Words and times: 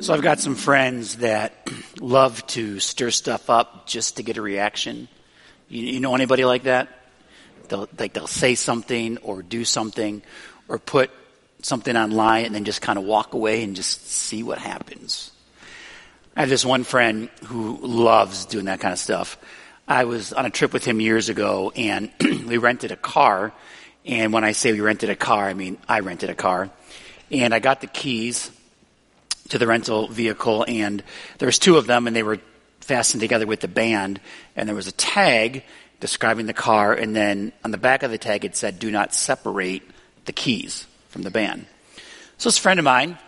So 0.00 0.14
I've 0.14 0.22
got 0.22 0.40
some 0.40 0.54
friends 0.54 1.16
that 1.16 1.52
love 2.00 2.46
to 2.48 2.80
stir 2.80 3.10
stuff 3.10 3.50
up 3.50 3.86
just 3.86 4.16
to 4.16 4.22
get 4.22 4.38
a 4.38 4.42
reaction. 4.42 5.08
You, 5.68 5.84
you 5.84 6.00
know 6.00 6.14
anybody 6.14 6.46
like 6.46 6.62
that? 6.62 6.88
They'll, 7.68 7.86
like 7.98 8.14
they'll 8.14 8.26
say 8.26 8.54
something 8.54 9.18
or 9.18 9.42
do 9.42 9.62
something 9.64 10.22
or 10.68 10.78
put 10.78 11.10
something 11.60 11.94
online 11.94 12.46
and 12.46 12.54
then 12.54 12.64
just 12.64 12.80
kind 12.80 12.98
of 12.98 13.04
walk 13.04 13.34
away 13.34 13.62
and 13.62 13.76
just 13.76 14.08
see 14.08 14.42
what 14.42 14.56
happens. 14.56 15.32
I 16.34 16.40
have 16.40 16.48
this 16.48 16.64
one 16.64 16.84
friend 16.84 17.28
who 17.44 17.78
loves 17.82 18.46
doing 18.46 18.64
that 18.64 18.80
kind 18.80 18.92
of 18.92 18.98
stuff. 18.98 19.36
I 19.86 20.04
was 20.04 20.32
on 20.32 20.46
a 20.46 20.50
trip 20.50 20.72
with 20.72 20.84
him 20.84 21.00
years 21.00 21.28
ago 21.28 21.72
and 21.76 22.10
we 22.20 22.56
rented 22.56 22.90
a 22.90 22.96
car. 22.96 23.52
And 24.06 24.32
when 24.32 24.44
I 24.44 24.52
say 24.52 24.72
we 24.72 24.80
rented 24.80 25.10
a 25.10 25.16
car, 25.16 25.46
I 25.46 25.52
mean 25.52 25.76
I 25.86 26.00
rented 26.00 26.30
a 26.30 26.34
car. 26.34 26.70
And 27.30 27.52
I 27.52 27.58
got 27.58 27.82
the 27.82 27.86
keys 27.86 28.50
to 29.50 29.58
the 29.58 29.66
rental 29.66 30.08
vehicle 30.08 30.64
and 30.66 31.02
there 31.38 31.46
was 31.46 31.58
two 31.58 31.76
of 31.76 31.86
them 31.86 32.06
and 32.06 32.16
they 32.16 32.22
were 32.22 32.38
fastened 32.80 33.20
together 33.20 33.46
with 33.46 33.60
the 33.60 33.68
band 33.68 34.20
and 34.56 34.68
there 34.68 34.76
was 34.76 34.86
a 34.86 34.92
tag 34.92 35.62
describing 36.00 36.46
the 36.46 36.54
car 36.54 36.92
and 36.92 37.14
then 37.14 37.52
on 37.64 37.70
the 37.70 37.78
back 37.78 38.02
of 38.02 38.10
the 38.10 38.18
tag 38.18 38.44
it 38.44 38.56
said 38.56 38.78
do 38.78 38.90
not 38.90 39.14
separate 39.14 39.82
the 40.24 40.32
keys 40.32 40.86
from 41.08 41.22
the 41.22 41.30
band. 41.30 41.66
So 42.38 42.48
this 42.48 42.58
friend 42.58 42.80
of 42.80 42.84
mine 42.84 43.18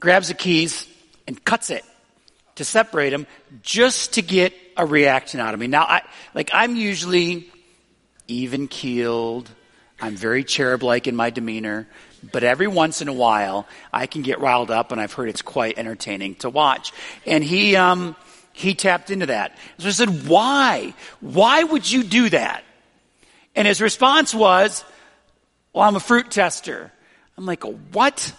grabs 0.00 0.28
the 0.28 0.34
keys 0.34 0.86
and 1.26 1.42
cuts 1.44 1.70
it 1.70 1.84
to 2.56 2.64
separate 2.64 3.10
them 3.10 3.26
just 3.62 4.14
to 4.14 4.22
get 4.22 4.52
a 4.76 4.84
reaction 4.84 5.40
out 5.40 5.54
of 5.54 5.60
me. 5.60 5.66
Now 5.66 5.84
I 5.84 6.02
like 6.34 6.50
I'm 6.52 6.76
usually 6.76 7.48
even 8.28 8.68
keeled. 8.68 9.50
I'm 10.00 10.16
very 10.16 10.44
cherub 10.44 10.82
like 10.82 11.06
in 11.06 11.14
my 11.14 11.30
demeanor. 11.30 11.86
But 12.32 12.44
every 12.44 12.66
once 12.66 13.00
in 13.02 13.08
a 13.08 13.12
while, 13.12 13.66
I 13.92 14.06
can 14.06 14.22
get 14.22 14.40
riled 14.40 14.70
up, 14.70 14.92
and 14.92 15.00
I've 15.00 15.12
heard 15.12 15.28
it's 15.28 15.42
quite 15.42 15.78
entertaining 15.78 16.36
to 16.36 16.50
watch. 16.50 16.92
And 17.26 17.42
he, 17.42 17.76
um, 17.76 18.16
he 18.52 18.74
tapped 18.74 19.10
into 19.10 19.26
that. 19.26 19.56
So 19.78 19.88
I 19.88 19.90
said, 19.90 20.28
why? 20.28 20.94
Why 21.20 21.62
would 21.62 21.90
you 21.90 22.04
do 22.04 22.28
that? 22.30 22.64
And 23.56 23.68
his 23.68 23.80
response 23.80 24.34
was, 24.34 24.84
well, 25.72 25.84
I'm 25.84 25.96
a 25.96 26.00
fruit 26.00 26.30
tester. 26.30 26.92
I'm 27.36 27.46
like, 27.46 27.64
what? 27.92 28.32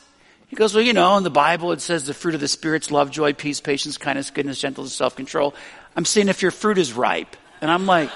He 0.47 0.55
goes, 0.55 0.73
well, 0.73 0.83
you 0.83 0.93
know, 0.93 1.17
in 1.17 1.23
the 1.23 1.29
Bible 1.29 1.71
it 1.71 1.81
says 1.81 2.05
the 2.05 2.13
fruit 2.13 2.35
of 2.35 2.41
the 2.41 2.47
Spirit's 2.47 2.91
love, 2.91 3.11
joy, 3.11 3.33
peace, 3.33 3.59
patience, 3.59 3.97
kindness, 3.97 4.29
goodness, 4.29 4.59
gentleness, 4.59 4.93
self-control. 4.93 5.53
I'm 5.95 6.05
saying 6.05 6.29
if 6.29 6.41
your 6.41 6.51
fruit 6.51 6.77
is 6.77 6.93
ripe. 6.93 7.35
And 7.61 7.71
I'm 7.71 7.85
like, 7.85 8.09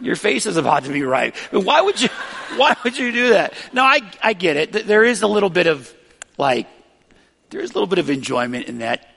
your 0.00 0.16
face 0.16 0.46
is 0.46 0.56
about 0.56 0.84
to 0.84 0.92
be 0.92 1.02
ripe. 1.02 1.36
Why 1.50 1.80
would 1.80 2.00
you, 2.00 2.08
why 2.56 2.76
would 2.84 2.96
you 2.96 3.12
do 3.12 3.30
that? 3.30 3.54
No, 3.72 3.82
I, 3.82 4.00
I 4.22 4.32
get 4.32 4.56
it. 4.56 4.86
There 4.86 5.04
is 5.04 5.22
a 5.22 5.26
little 5.26 5.50
bit 5.50 5.66
of, 5.66 5.92
like, 6.38 6.66
there 7.50 7.60
is 7.60 7.70
a 7.70 7.74
little 7.74 7.86
bit 7.86 7.98
of 7.98 8.10
enjoyment 8.10 8.66
in 8.66 8.78
that 8.78 9.08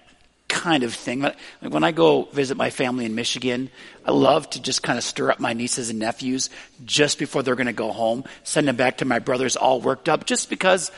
kind 0.47 0.83
of 0.83 0.93
thing. 0.93 1.21
Like 1.21 1.37
when 1.61 1.83
I 1.83 1.91
go 1.91 2.23
visit 2.23 2.57
my 2.57 2.69
family 2.69 3.05
in 3.05 3.15
Michigan, 3.15 3.69
I 4.03 4.11
love 4.11 4.49
to 4.51 4.61
just 4.61 4.83
kind 4.83 4.97
of 4.97 5.03
stir 5.03 5.31
up 5.31 5.39
my 5.39 5.53
nieces 5.53 5.89
and 5.89 5.99
nephews 5.99 6.49
just 6.83 7.19
before 7.19 7.43
they're 7.43 7.55
going 7.55 7.67
to 7.67 7.73
go 7.73 7.91
home, 7.91 8.25
send 8.43 8.67
them 8.67 8.75
back 8.75 8.97
to 8.97 9.05
my 9.05 9.19
brothers 9.19 9.55
all 9.55 9.79
worked 9.79 10.09
up 10.09 10.25
just 10.25 10.49
because, 10.49 10.91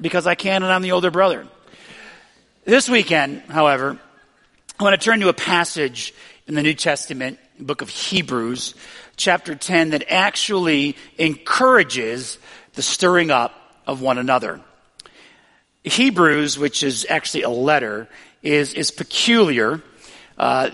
because 0.00 0.26
I 0.26 0.34
can 0.34 0.62
and 0.62 0.72
I'm 0.72 0.82
the 0.82 0.92
older 0.92 1.10
brother. 1.10 1.48
This 2.64 2.88
weekend, 2.88 3.42
however, 3.48 3.98
I 4.78 4.84
want 4.84 5.00
to 5.00 5.04
turn 5.04 5.20
to 5.20 5.28
a 5.28 5.34
passage 5.34 6.14
in 6.46 6.54
the 6.54 6.62
New 6.62 6.74
Testament, 6.74 7.38
book 7.58 7.82
of 7.82 7.88
Hebrews, 7.88 8.74
chapter 9.16 9.54
10 9.54 9.90
that 9.90 10.04
actually 10.08 10.96
encourages 11.18 12.38
the 12.74 12.82
stirring 12.82 13.30
up 13.30 13.54
of 13.86 14.00
one 14.00 14.18
another. 14.18 14.60
Hebrews, 15.84 16.58
which 16.58 16.82
is 16.82 17.06
actually 17.08 17.42
a 17.42 17.50
letter, 17.50 18.08
is, 18.42 18.74
is 18.74 18.90
peculiar. 18.90 19.82
Uh, 20.38 20.70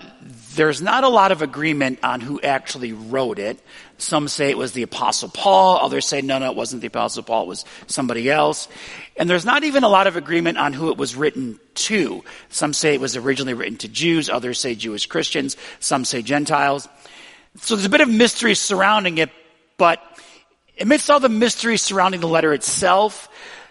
there's 0.55 0.81
not 0.81 1.03
a 1.03 1.09
lot 1.09 1.31
of 1.31 1.41
agreement 1.41 1.99
on 2.03 2.21
who 2.21 2.39
actually 2.39 2.93
wrote 2.93 3.39
it. 3.39 3.59
Some 3.97 4.27
say 4.27 4.49
it 4.49 4.57
was 4.57 4.73
the 4.73 4.83
apostle 4.83 5.29
Paul. 5.29 5.77
Others 5.77 6.05
say, 6.05 6.21
no, 6.21 6.37
no, 6.37 6.51
it 6.51 6.55
wasn't 6.55 6.81
the 6.81 6.87
apostle 6.87 7.23
Paul. 7.23 7.43
It 7.43 7.47
was 7.47 7.65
somebody 7.87 8.29
else. 8.29 8.67
And 9.17 9.29
there's 9.29 9.45
not 9.45 9.63
even 9.63 9.83
a 9.83 9.89
lot 9.89 10.07
of 10.07 10.15
agreement 10.15 10.57
on 10.57 10.73
who 10.73 10.91
it 10.91 10.97
was 10.97 11.15
written 11.15 11.59
to. 11.75 12.23
Some 12.49 12.73
say 12.73 12.93
it 12.93 13.01
was 13.01 13.15
originally 13.15 13.53
written 13.53 13.77
to 13.77 13.87
Jews. 13.87 14.29
Others 14.29 14.59
say 14.59 14.75
Jewish 14.75 15.07
Christians. 15.07 15.57
Some 15.79 16.05
say 16.05 16.21
Gentiles. 16.21 16.87
So 17.57 17.75
there's 17.75 17.85
a 17.85 17.89
bit 17.89 18.01
of 18.01 18.09
mystery 18.09 18.53
surrounding 18.53 19.17
it, 19.17 19.31
but 19.77 20.01
amidst 20.79 21.09
all 21.09 21.19
the 21.19 21.29
mystery 21.29 21.77
surrounding 21.77 22.19
the 22.19 22.27
letter 22.27 22.53
itself, 22.53 23.29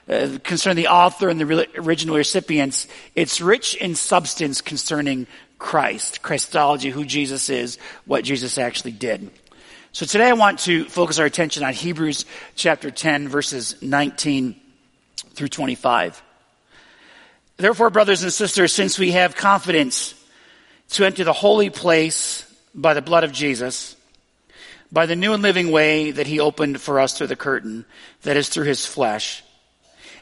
uh, 0.09 0.38
concerning 0.43 0.76
the 0.76 0.88
author 0.88 1.28
and 1.28 1.41
the 1.41 1.69
original 1.78 2.16
recipients, 2.16 2.88
it's 3.15 3.41
rich 3.41 3.75
in 3.75 3.94
substance 3.94 4.61
concerning 4.61 5.26
Christ, 5.64 6.20
Christology, 6.20 6.91
who 6.91 7.06
Jesus 7.06 7.48
is, 7.48 7.78
what 8.04 8.22
Jesus 8.22 8.58
actually 8.58 8.92
did. 8.92 9.30
So 9.92 10.04
today 10.04 10.28
I 10.28 10.34
want 10.34 10.58
to 10.60 10.84
focus 10.84 11.19
our 11.19 11.25
attention 11.25 11.64
on 11.64 11.72
Hebrews 11.72 12.26
chapter 12.54 12.91
10 12.91 13.28
verses 13.28 13.80
19 13.80 14.60
through 15.30 15.48
25. 15.48 16.22
Therefore, 17.56 17.88
brothers 17.88 18.22
and 18.22 18.30
sisters, 18.30 18.75
since 18.75 18.98
we 18.98 19.12
have 19.12 19.36
confidence 19.36 20.14
to 20.91 21.06
enter 21.06 21.25
the 21.25 21.32
holy 21.32 21.70
place 21.70 22.44
by 22.75 22.92
the 22.92 23.00
blood 23.00 23.25
of 23.25 23.32
Jesus, 23.32 23.96
by 24.92 25.06
the 25.06 25.16
new 25.16 25.32
and 25.32 25.42
living 25.42 25.70
way 25.70 26.10
that 26.10 26.26
he 26.26 26.41
opened 26.41 26.78
for 26.78 27.00
us 27.00 27.16
through 27.16 27.28
the 27.28 27.36
curtain, 27.36 27.86
that 28.20 28.36
is 28.36 28.50
through 28.50 28.64
his 28.64 28.84
flesh. 28.84 29.42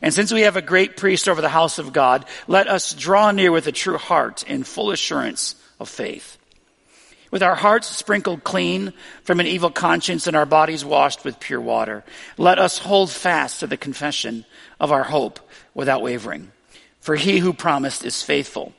And 0.03 0.13
since 0.13 0.33
we 0.33 0.43
have 0.43 0.57
a 0.57 0.63
great 0.63 0.97
priest 0.97 1.29
over 1.29 1.41
the 1.41 1.49
house 1.49 1.79
of 1.79 1.93
God, 1.93 2.27
let 2.49 2.67
us 2.67 2.93
draw 2.93 3.31
near 3.31 3.53
with 3.53 3.69
a 3.69 3.73
true 3.73 3.99
heart 3.99 4.43
in 4.43 4.65
full 4.65 4.91
assurance 4.91 5.55
of 5.79 5.89
faith. 5.89 6.39
With 7.31 7.43
our 7.43 7.55
hearts 7.55 7.87
sprinkled 7.87 8.45
clean 8.45 8.93
from 9.23 9.41
an 9.41 9.47
evil 9.47 9.71
conscience 9.71 10.27
and 10.27 10.37
our 10.37 10.45
bodies 10.45 10.85
washed 10.85 11.25
with 11.25 11.41
pure 11.41 11.61
water, 11.61 12.05
let 12.37 12.59
us 12.59 12.79
hold 12.79 13.11
fast 13.11 13.61
to 13.61 13.67
the 13.67 13.79
confession 13.79 14.45
of 14.79 14.93
our 14.93 15.05
hope 15.05 15.41
without 15.73 16.03
wavering. 16.03 16.53
For 17.01 17.17
he 17.17 17.39
who 17.39 17.53
promised 17.53 18.05
is 18.05 18.23
faithful. 18.23 18.75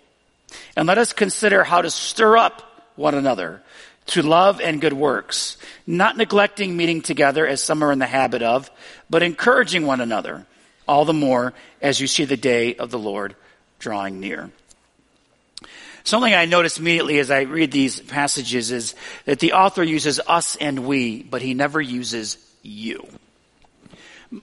And 0.76 0.88
let 0.88 1.00
us 1.00 1.14
consider 1.14 1.64
how 1.64 1.82
to 1.82 1.90
stir 1.90 2.38
up 2.38 2.62
one 2.96 3.16
another 3.16 3.64
to 4.06 4.22
love 4.22 4.60
and 4.62 4.82
good 4.82 4.94
works, 4.94 5.58
not 5.88 6.18
neglecting 6.18 6.76
meeting 6.76 7.02
together 7.02 7.48
as 7.48 7.64
some 7.64 7.82
are 7.84 7.92
in 7.92 8.00
the 8.00 8.06
habit 8.06 8.44
of, 8.44 8.70
but 9.10 9.24
encouraging 9.24 9.86
one 9.86 10.02
another, 10.02 10.46
all 10.88 11.06
the 11.06 11.14
more 11.14 11.54
as 11.82 12.00
you 12.00 12.08
see 12.08 12.26
the 12.26 12.38
day 12.38 12.76
of 12.76 12.92
the 12.92 13.00
Lord 13.00 13.36
drawing 13.80 14.20
near. 14.20 14.52
Something 16.06 16.34
I 16.34 16.46
notice 16.46 16.80
immediately 16.80 17.20
as 17.20 17.32
I 17.32 17.42
read 17.42 17.72
these 17.72 18.02
passages 18.02 18.72
is 18.72 18.94
that 19.26 19.40
the 19.40 19.54
author 19.54 19.84
uses 19.84 20.20
us 20.28 20.58
and 20.58 20.86
we, 20.86 21.24
but 21.24 21.42
he 21.42 21.54
never 21.54 21.80
uses 21.80 22.38
you. 22.62 23.08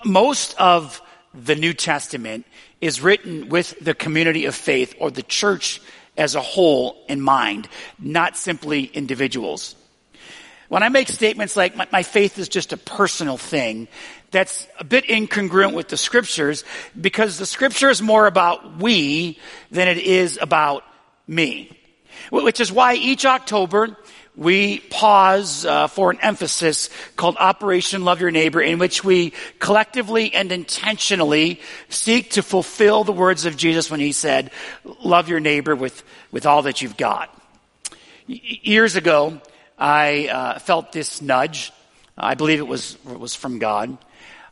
Most 0.04 0.54
of 0.58 1.02
the 1.34 1.54
New 1.54 1.74
Testament 1.74 2.46
is 2.80 3.02
written 3.02 3.50
with 3.50 3.78
the 3.80 3.94
community 3.94 4.46
of 4.46 4.54
faith 4.54 4.94
or 4.98 5.10
the 5.10 5.22
church 5.22 5.82
as 6.16 6.34
a 6.34 6.40
whole 6.40 7.02
in 7.08 7.20
mind, 7.20 7.68
not 7.98 8.36
simply 8.36 8.84
individuals. 8.84 9.74
When 10.68 10.82
I 10.82 10.88
make 10.88 11.08
statements 11.08 11.56
like 11.56 11.74
my, 11.92 12.02
faith 12.04 12.38
is 12.38 12.48
just 12.48 12.72
a 12.72 12.76
personal 12.76 13.36
thing, 13.36 13.88
that's 14.30 14.66
a 14.78 14.84
bit 14.84 15.06
incongruent 15.06 15.74
with 15.74 15.88
the 15.88 15.96
scriptures 15.96 16.64
because 16.98 17.38
the 17.38 17.46
scripture 17.46 17.90
is 17.90 18.00
more 18.00 18.26
about 18.26 18.78
we 18.78 19.38
than 19.70 19.88
it 19.88 19.98
is 19.98 20.38
about 20.40 20.84
me. 21.26 21.76
Which 22.30 22.60
is 22.60 22.70
why 22.70 22.94
each 22.94 23.24
October 23.24 23.96
we 24.36 24.78
pause 24.78 25.66
uh, 25.66 25.88
for 25.88 26.10
an 26.10 26.18
emphasis 26.22 26.88
called 27.16 27.36
Operation 27.38 28.04
Love 28.04 28.20
Your 28.20 28.30
Neighbor, 28.30 28.60
in 28.60 28.78
which 28.78 29.02
we 29.04 29.32
collectively 29.58 30.32
and 30.32 30.52
intentionally 30.52 31.60
seek 31.88 32.30
to 32.32 32.42
fulfill 32.42 33.04
the 33.04 33.12
words 33.12 33.44
of 33.44 33.56
Jesus 33.56 33.90
when 33.90 34.00
he 34.00 34.12
said, 34.12 34.50
Love 35.02 35.28
your 35.28 35.40
neighbor 35.40 35.74
with, 35.74 36.02
with 36.30 36.46
all 36.46 36.62
that 36.62 36.80
you've 36.80 36.96
got. 36.96 37.36
Years 38.26 38.96
ago, 38.96 39.40
I 39.76 40.28
uh, 40.28 40.58
felt 40.60 40.92
this 40.92 41.20
nudge. 41.20 41.72
I 42.16 42.34
believe 42.34 42.60
it 42.60 42.68
was, 42.68 42.96
it 43.10 43.18
was 43.18 43.34
from 43.34 43.58
God. 43.58 43.98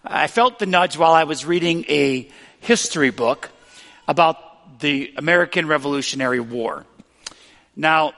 I 0.04 0.26
felt 0.28 0.58
the 0.58 0.66
nudge 0.66 0.96
while 0.96 1.12
I 1.12 1.24
was 1.24 1.44
reading 1.44 1.84
a 1.88 2.28
history 2.60 3.10
book 3.10 3.50
about 4.06 4.80
the 4.80 5.12
American 5.16 5.66
Revolutionary 5.66 6.40
War. 6.40 6.86
Now, 7.74 8.12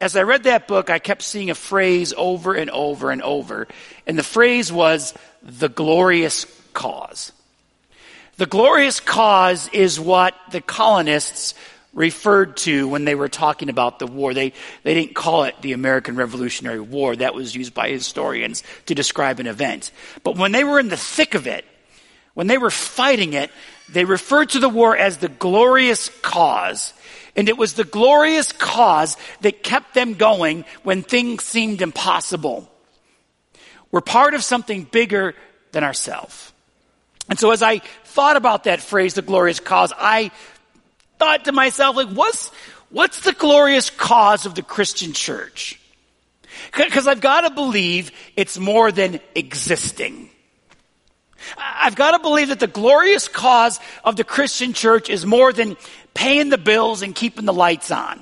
as 0.00 0.16
I 0.16 0.22
read 0.22 0.44
that 0.44 0.68
book, 0.68 0.90
I 0.90 0.98
kept 0.98 1.22
seeing 1.22 1.50
a 1.50 1.54
phrase 1.54 2.12
over 2.16 2.54
and 2.54 2.70
over 2.70 3.10
and 3.10 3.22
over. 3.22 3.66
And 4.06 4.18
the 4.18 4.22
phrase 4.22 4.72
was 4.72 5.14
the 5.42 5.68
glorious 5.68 6.46
cause. 6.72 7.32
The 8.36 8.46
glorious 8.46 9.00
cause 9.00 9.68
is 9.68 9.98
what 9.98 10.34
the 10.50 10.60
colonists 10.60 11.54
referred 11.94 12.56
to 12.58 12.88
when 12.88 13.04
they 13.04 13.14
were 13.14 13.28
talking 13.28 13.68
about 13.68 13.98
the 13.98 14.06
war. 14.06 14.34
They, 14.34 14.52
they 14.82 14.94
didn't 14.94 15.14
call 15.14 15.44
it 15.44 15.54
the 15.62 15.72
American 15.72 16.16
Revolutionary 16.16 16.80
War. 16.80 17.16
That 17.16 17.34
was 17.34 17.54
used 17.54 17.72
by 17.72 17.88
historians 17.88 18.62
to 18.86 18.94
describe 18.94 19.40
an 19.40 19.46
event. 19.46 19.92
But 20.22 20.36
when 20.36 20.52
they 20.52 20.64
were 20.64 20.80
in 20.80 20.88
the 20.88 20.96
thick 20.96 21.34
of 21.34 21.46
it, 21.46 21.64
when 22.34 22.48
they 22.48 22.58
were 22.58 22.70
fighting 22.70 23.32
it, 23.32 23.50
they 23.88 24.04
referred 24.04 24.50
to 24.50 24.58
the 24.58 24.68
war 24.68 24.96
as 24.96 25.18
the 25.18 25.28
glorious 25.28 26.10
cause. 26.20 26.92
And 27.36 27.48
it 27.48 27.56
was 27.56 27.74
the 27.74 27.84
glorious 27.84 28.52
cause 28.52 29.16
that 29.40 29.62
kept 29.62 29.94
them 29.94 30.14
going 30.14 30.64
when 30.82 31.02
things 31.02 31.44
seemed 31.44 31.80
impossible. 31.80 32.70
We're 33.90 34.00
part 34.00 34.34
of 34.34 34.42
something 34.42 34.84
bigger 34.84 35.34
than 35.72 35.84
ourselves. 35.84 36.52
And 37.28 37.38
so 37.38 37.52
as 37.52 37.62
I 37.62 37.78
thought 38.04 38.36
about 38.36 38.64
that 38.64 38.80
phrase, 38.80 39.14
the 39.14 39.22
glorious 39.22 39.60
cause, 39.60 39.92
I 39.96 40.30
thought 41.18 41.44
to 41.46 41.52
myself, 41.52 41.96
like, 41.96 42.08
what's, 42.08 42.48
what's 42.90 43.20
the 43.20 43.32
glorious 43.32 43.90
cause 43.90 44.46
of 44.46 44.54
the 44.54 44.62
Christian 44.62 45.12
church? 45.12 45.80
Because 46.76 47.06
I've 47.06 47.20
got 47.20 47.42
to 47.42 47.50
believe 47.50 48.12
it's 48.36 48.58
more 48.58 48.92
than 48.92 49.20
existing. 49.34 50.30
I've 51.58 51.94
got 51.94 52.12
to 52.12 52.18
believe 52.18 52.48
that 52.48 52.60
the 52.60 52.66
glorious 52.66 53.28
cause 53.28 53.78
of 54.04 54.16
the 54.16 54.24
Christian 54.24 54.72
church 54.72 55.10
is 55.10 55.26
more 55.26 55.52
than 55.52 55.76
paying 56.14 56.48
the 56.48 56.58
bills 56.58 57.02
and 57.02 57.14
keeping 57.14 57.44
the 57.44 57.52
lights 57.52 57.90
on. 57.90 58.20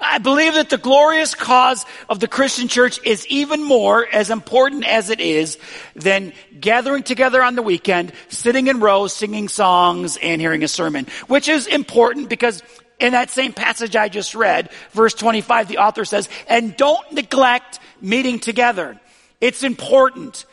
I 0.00 0.18
believe 0.18 0.54
that 0.54 0.70
the 0.70 0.78
glorious 0.78 1.34
cause 1.34 1.86
of 2.08 2.20
the 2.20 2.28
Christian 2.28 2.68
church 2.68 3.00
is 3.04 3.26
even 3.28 3.64
more 3.64 4.06
as 4.06 4.30
important 4.30 4.86
as 4.86 5.10
it 5.10 5.20
is 5.20 5.58
than 5.94 6.32
gathering 6.58 7.02
together 7.02 7.42
on 7.42 7.54
the 7.54 7.62
weekend, 7.62 8.12
sitting 8.28 8.66
in 8.66 8.80
rows, 8.80 9.14
singing 9.14 9.48
songs, 9.48 10.16
and 10.18 10.40
hearing 10.40 10.62
a 10.62 10.68
sermon, 10.68 11.06
which 11.28 11.48
is 11.48 11.66
important 11.66 12.28
because 12.28 12.62
in 12.98 13.12
that 13.12 13.30
same 13.30 13.52
passage 13.52 13.96
I 13.96 14.08
just 14.08 14.34
read, 14.34 14.70
verse 14.92 15.14
25, 15.14 15.68
the 15.68 15.78
author 15.78 16.04
says, 16.04 16.28
and 16.46 16.76
don't 16.76 17.12
neglect 17.12 17.80
meeting 18.00 18.38
together. 18.38 19.00
It's 19.40 19.62
important. 19.62 20.44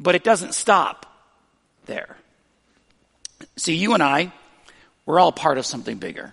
But 0.00 0.14
it 0.14 0.22
doesn't 0.22 0.54
stop 0.54 1.06
there. 1.86 2.16
See, 3.56 3.74
you 3.74 3.94
and 3.94 4.02
I, 4.02 4.32
we're 5.06 5.18
all 5.18 5.32
part 5.32 5.58
of 5.58 5.66
something 5.66 5.98
bigger. 5.98 6.32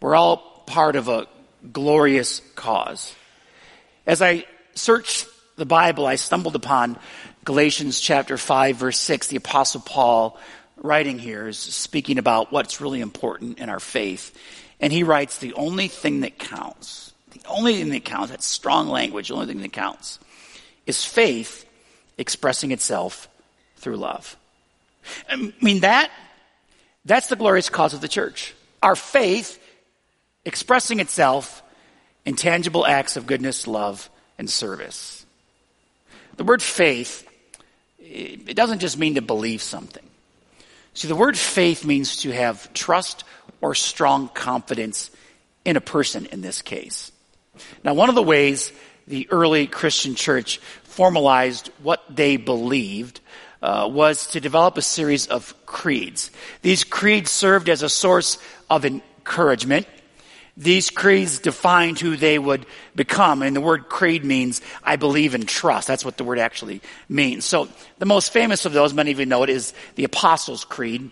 We're 0.00 0.16
all 0.16 0.51
part 0.72 0.96
of 0.96 1.08
a 1.08 1.26
glorious 1.70 2.40
cause. 2.54 3.14
As 4.06 4.22
I 4.22 4.46
searched 4.74 5.26
the 5.56 5.66
Bible, 5.66 6.06
I 6.06 6.14
stumbled 6.14 6.56
upon 6.56 6.98
Galatians 7.44 8.00
chapter 8.00 8.38
5 8.38 8.76
verse 8.76 8.96
6. 8.98 9.26
The 9.28 9.36
apostle 9.36 9.82
Paul 9.82 10.38
writing 10.78 11.18
here 11.18 11.46
is 11.46 11.58
speaking 11.58 12.16
about 12.16 12.52
what's 12.52 12.80
really 12.80 13.02
important 13.02 13.58
in 13.58 13.68
our 13.68 13.80
faith. 13.80 14.34
And 14.80 14.90
he 14.90 15.02
writes, 15.02 15.36
the 15.38 15.52
only 15.52 15.88
thing 15.88 16.20
that 16.20 16.38
counts, 16.38 17.12
the 17.32 17.42
only 17.50 17.74
thing 17.74 17.90
that 17.90 18.06
counts, 18.06 18.30
that's 18.30 18.46
strong 18.46 18.88
language, 18.88 19.28
the 19.28 19.34
only 19.34 19.46
thing 19.46 19.60
that 19.60 19.74
counts, 19.74 20.20
is 20.86 21.04
faith 21.04 21.66
expressing 22.16 22.70
itself 22.70 23.28
through 23.76 23.96
love. 23.96 24.38
I 25.28 25.52
mean, 25.60 25.80
that, 25.80 26.10
that's 27.04 27.26
the 27.26 27.36
glorious 27.36 27.68
cause 27.68 27.92
of 27.92 28.00
the 28.00 28.08
church. 28.08 28.54
Our 28.82 28.96
faith 28.96 29.58
expressing 30.44 31.00
itself 31.00 31.62
in 32.24 32.36
tangible 32.36 32.86
acts 32.86 33.16
of 33.16 33.26
goodness, 33.26 33.66
love, 33.66 34.08
and 34.38 34.48
service. 34.48 35.24
The 36.36 36.44
word 36.44 36.62
faith, 36.62 37.28
it 37.98 38.56
doesn't 38.56 38.80
just 38.80 38.98
mean 38.98 39.16
to 39.16 39.22
believe 39.22 39.62
something. 39.62 40.04
See, 40.94 41.08
the 41.08 41.16
word 41.16 41.38
faith 41.38 41.84
means 41.84 42.18
to 42.18 42.32
have 42.32 42.72
trust 42.74 43.24
or 43.60 43.74
strong 43.74 44.28
confidence 44.28 45.10
in 45.64 45.76
a 45.76 45.80
person 45.80 46.26
in 46.26 46.40
this 46.40 46.62
case. 46.62 47.12
Now, 47.84 47.94
one 47.94 48.08
of 48.08 48.14
the 48.14 48.22
ways 48.22 48.72
the 49.06 49.28
early 49.30 49.66
Christian 49.66 50.14
church 50.14 50.58
formalized 50.84 51.70
what 51.82 52.02
they 52.08 52.36
believed 52.36 53.20
uh, 53.62 53.88
was 53.90 54.28
to 54.28 54.40
develop 54.40 54.76
a 54.76 54.82
series 54.82 55.26
of 55.26 55.54
creeds. 55.66 56.30
These 56.62 56.84
creeds 56.84 57.30
served 57.30 57.68
as 57.68 57.82
a 57.82 57.88
source 57.88 58.38
of 58.68 58.84
encouragement. 58.84 59.86
These 60.56 60.90
creeds 60.90 61.38
defined 61.38 61.98
who 61.98 62.16
they 62.16 62.38
would 62.38 62.66
become. 62.94 63.42
And 63.42 63.56
the 63.56 63.60
word 63.60 63.88
creed 63.88 64.24
means 64.24 64.60
I 64.84 64.96
believe 64.96 65.34
and 65.34 65.48
trust. 65.48 65.88
That's 65.88 66.04
what 66.04 66.18
the 66.18 66.24
word 66.24 66.38
actually 66.38 66.82
means. 67.08 67.44
So 67.46 67.68
the 67.98 68.06
most 68.06 68.32
famous 68.32 68.66
of 68.66 68.72
those, 68.74 68.92
many 68.92 69.12
of 69.12 69.18
you 69.18 69.26
know 69.26 69.42
it, 69.44 69.50
is 69.50 69.72
the 69.94 70.04
Apostles' 70.04 70.64
Creed. 70.64 71.10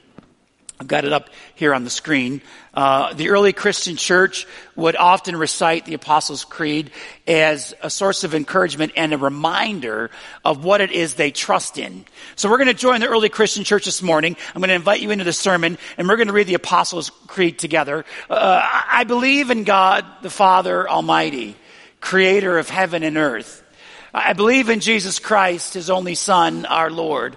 I've 0.80 0.88
got 0.88 1.04
it 1.04 1.12
up 1.12 1.28
here 1.56 1.74
on 1.74 1.84
the 1.84 1.90
screen. 1.90 2.40
Uh, 2.72 3.12
the 3.12 3.28
early 3.28 3.52
Christian 3.52 3.96
church 3.96 4.46
would 4.76 4.96
often 4.96 5.36
recite 5.36 5.84
the 5.84 5.92
Apostles' 5.92 6.46
Creed 6.46 6.90
as 7.26 7.74
a 7.82 7.90
source 7.90 8.24
of 8.24 8.34
encouragement 8.34 8.92
and 8.96 9.12
a 9.12 9.18
reminder 9.18 10.10
of 10.42 10.64
what 10.64 10.80
it 10.80 10.90
is 10.90 11.14
they 11.14 11.32
trust 11.32 11.76
in. 11.76 12.06
So 12.34 12.48
we're 12.48 12.56
going 12.56 12.68
to 12.68 12.74
join 12.74 13.00
the 13.00 13.08
early 13.08 13.28
Christian 13.28 13.62
church 13.62 13.84
this 13.84 14.00
morning. 14.00 14.38
I'm 14.54 14.62
going 14.62 14.70
to 14.70 14.74
invite 14.74 15.00
you 15.02 15.10
into 15.10 15.24
the 15.24 15.34
sermon, 15.34 15.76
and 15.98 16.08
we're 16.08 16.16
going 16.16 16.28
to 16.28 16.32
read 16.32 16.46
the 16.46 16.54
Apostles' 16.54 17.10
Creed 17.26 17.58
together. 17.58 18.06
Uh, 18.30 18.62
I 18.90 19.04
believe 19.04 19.50
in 19.50 19.64
God, 19.64 20.06
the 20.22 20.30
Father 20.30 20.88
Almighty, 20.88 21.56
creator 22.00 22.56
of 22.56 22.70
heaven 22.70 23.02
and 23.02 23.18
earth. 23.18 23.62
I 24.14 24.32
believe 24.32 24.70
in 24.70 24.80
Jesus 24.80 25.18
Christ, 25.18 25.74
his 25.74 25.90
only 25.90 26.14
Son, 26.14 26.64
our 26.64 26.90
Lord 26.90 27.36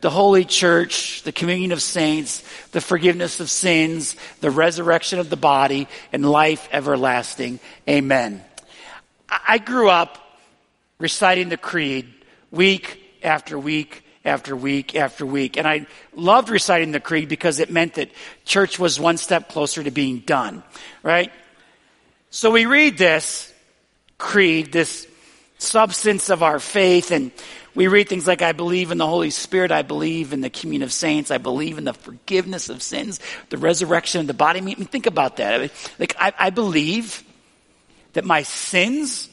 the 0.00 0.10
Holy 0.10 0.44
Church, 0.44 1.22
the 1.22 1.32
communion 1.32 1.72
of 1.72 1.82
saints, 1.82 2.42
the 2.72 2.80
forgiveness 2.80 3.40
of 3.40 3.50
sins, 3.50 4.16
the 4.40 4.50
resurrection 4.50 5.18
of 5.18 5.30
the 5.30 5.36
body, 5.36 5.88
and 6.12 6.28
life 6.28 6.68
everlasting. 6.72 7.60
Amen. 7.88 8.42
I 9.28 9.58
grew 9.58 9.88
up 9.88 10.18
reciting 10.98 11.48
the 11.48 11.56
creed 11.56 12.12
week 12.50 13.00
after 13.22 13.58
week 13.58 14.04
after 14.24 14.54
week 14.54 14.94
after 14.94 15.24
week. 15.24 15.56
And 15.56 15.66
I 15.66 15.86
loved 16.14 16.50
reciting 16.50 16.92
the 16.92 17.00
creed 17.00 17.28
because 17.28 17.58
it 17.58 17.70
meant 17.70 17.94
that 17.94 18.10
church 18.44 18.78
was 18.78 19.00
one 19.00 19.16
step 19.16 19.48
closer 19.48 19.82
to 19.82 19.90
being 19.90 20.20
done, 20.20 20.62
right? 21.02 21.32
So 22.30 22.50
we 22.50 22.66
read 22.66 22.98
this 22.98 23.52
creed, 24.18 24.72
this 24.72 25.06
substance 25.60 26.30
of 26.30 26.42
our 26.42 26.58
faith, 26.58 27.10
and 27.10 27.30
we 27.74 27.86
read 27.86 28.08
things 28.08 28.26
like, 28.26 28.42
I 28.42 28.52
believe 28.52 28.90
in 28.90 28.98
the 28.98 29.06
Holy 29.06 29.30
Spirit. 29.30 29.70
I 29.70 29.82
believe 29.82 30.32
in 30.32 30.40
the 30.40 30.50
communion 30.50 30.82
of 30.82 30.92
saints. 30.92 31.30
I 31.30 31.38
believe 31.38 31.78
in 31.78 31.84
the 31.84 31.94
forgiveness 31.94 32.68
of 32.68 32.82
sins, 32.82 33.20
the 33.48 33.58
resurrection 33.58 34.20
of 34.20 34.26
the 34.26 34.34
body. 34.34 34.58
I 34.58 34.62
mean, 34.62 34.76
think 34.76 35.06
about 35.06 35.36
that. 35.36 35.70
Like, 35.98 36.16
I, 36.18 36.32
I 36.38 36.50
believe 36.50 37.22
that 38.14 38.24
my 38.24 38.42
sins 38.42 39.28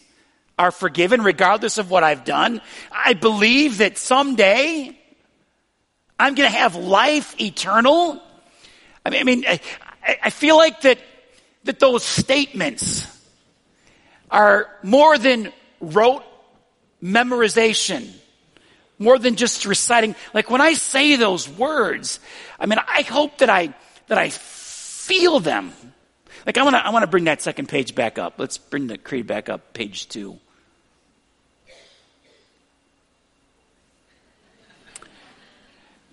are 0.59 0.71
forgiven 0.71 1.23
regardless 1.23 1.77
of 1.77 1.89
what 1.89 2.03
I've 2.03 2.25
done. 2.25 2.61
I 2.91 3.13
believe 3.13 3.79
that 3.79 3.97
someday 3.97 4.97
I'm 6.19 6.35
going 6.35 6.49
to 6.49 6.57
have 6.57 6.75
life 6.75 7.39
eternal. 7.39 8.21
I 9.05 9.09
mean, 9.09 9.19
I, 9.19 9.23
mean, 9.23 9.45
I, 9.47 9.59
I 10.23 10.29
feel 10.29 10.57
like 10.57 10.81
that, 10.81 10.99
that 11.63 11.79
those 11.79 12.03
statements 12.03 13.05
are 14.29 14.69
more 14.83 15.17
than 15.17 15.51
rote 15.79 16.23
memorization 17.01 18.11
more 18.99 19.19
than 19.19 19.35
just 19.35 19.65
reciting. 19.65 20.15
Like 20.33 20.49
when 20.49 20.61
I 20.61 20.73
say 20.73 21.15
those 21.15 21.47
words, 21.47 22.19
I 22.59 22.65
mean, 22.65 22.79
I 22.87 23.01
hope 23.03 23.39
that 23.39 23.49
I, 23.49 23.73
that 24.07 24.17
I 24.17 24.29
feel 24.29 25.39
them. 25.39 25.73
Like 26.45 26.57
I 26.57 26.63
want 26.63 26.75
to, 26.75 26.85
I 26.85 26.89
want 26.89 27.03
to 27.03 27.07
bring 27.07 27.25
that 27.25 27.41
second 27.41 27.69
page 27.69 27.93
back 27.93 28.17
up. 28.17 28.35
Let's 28.37 28.57
bring 28.57 28.87
the 28.87 28.97
creed 28.97 29.27
back 29.27 29.49
up, 29.49 29.73
page 29.73 30.07
two. 30.07 30.39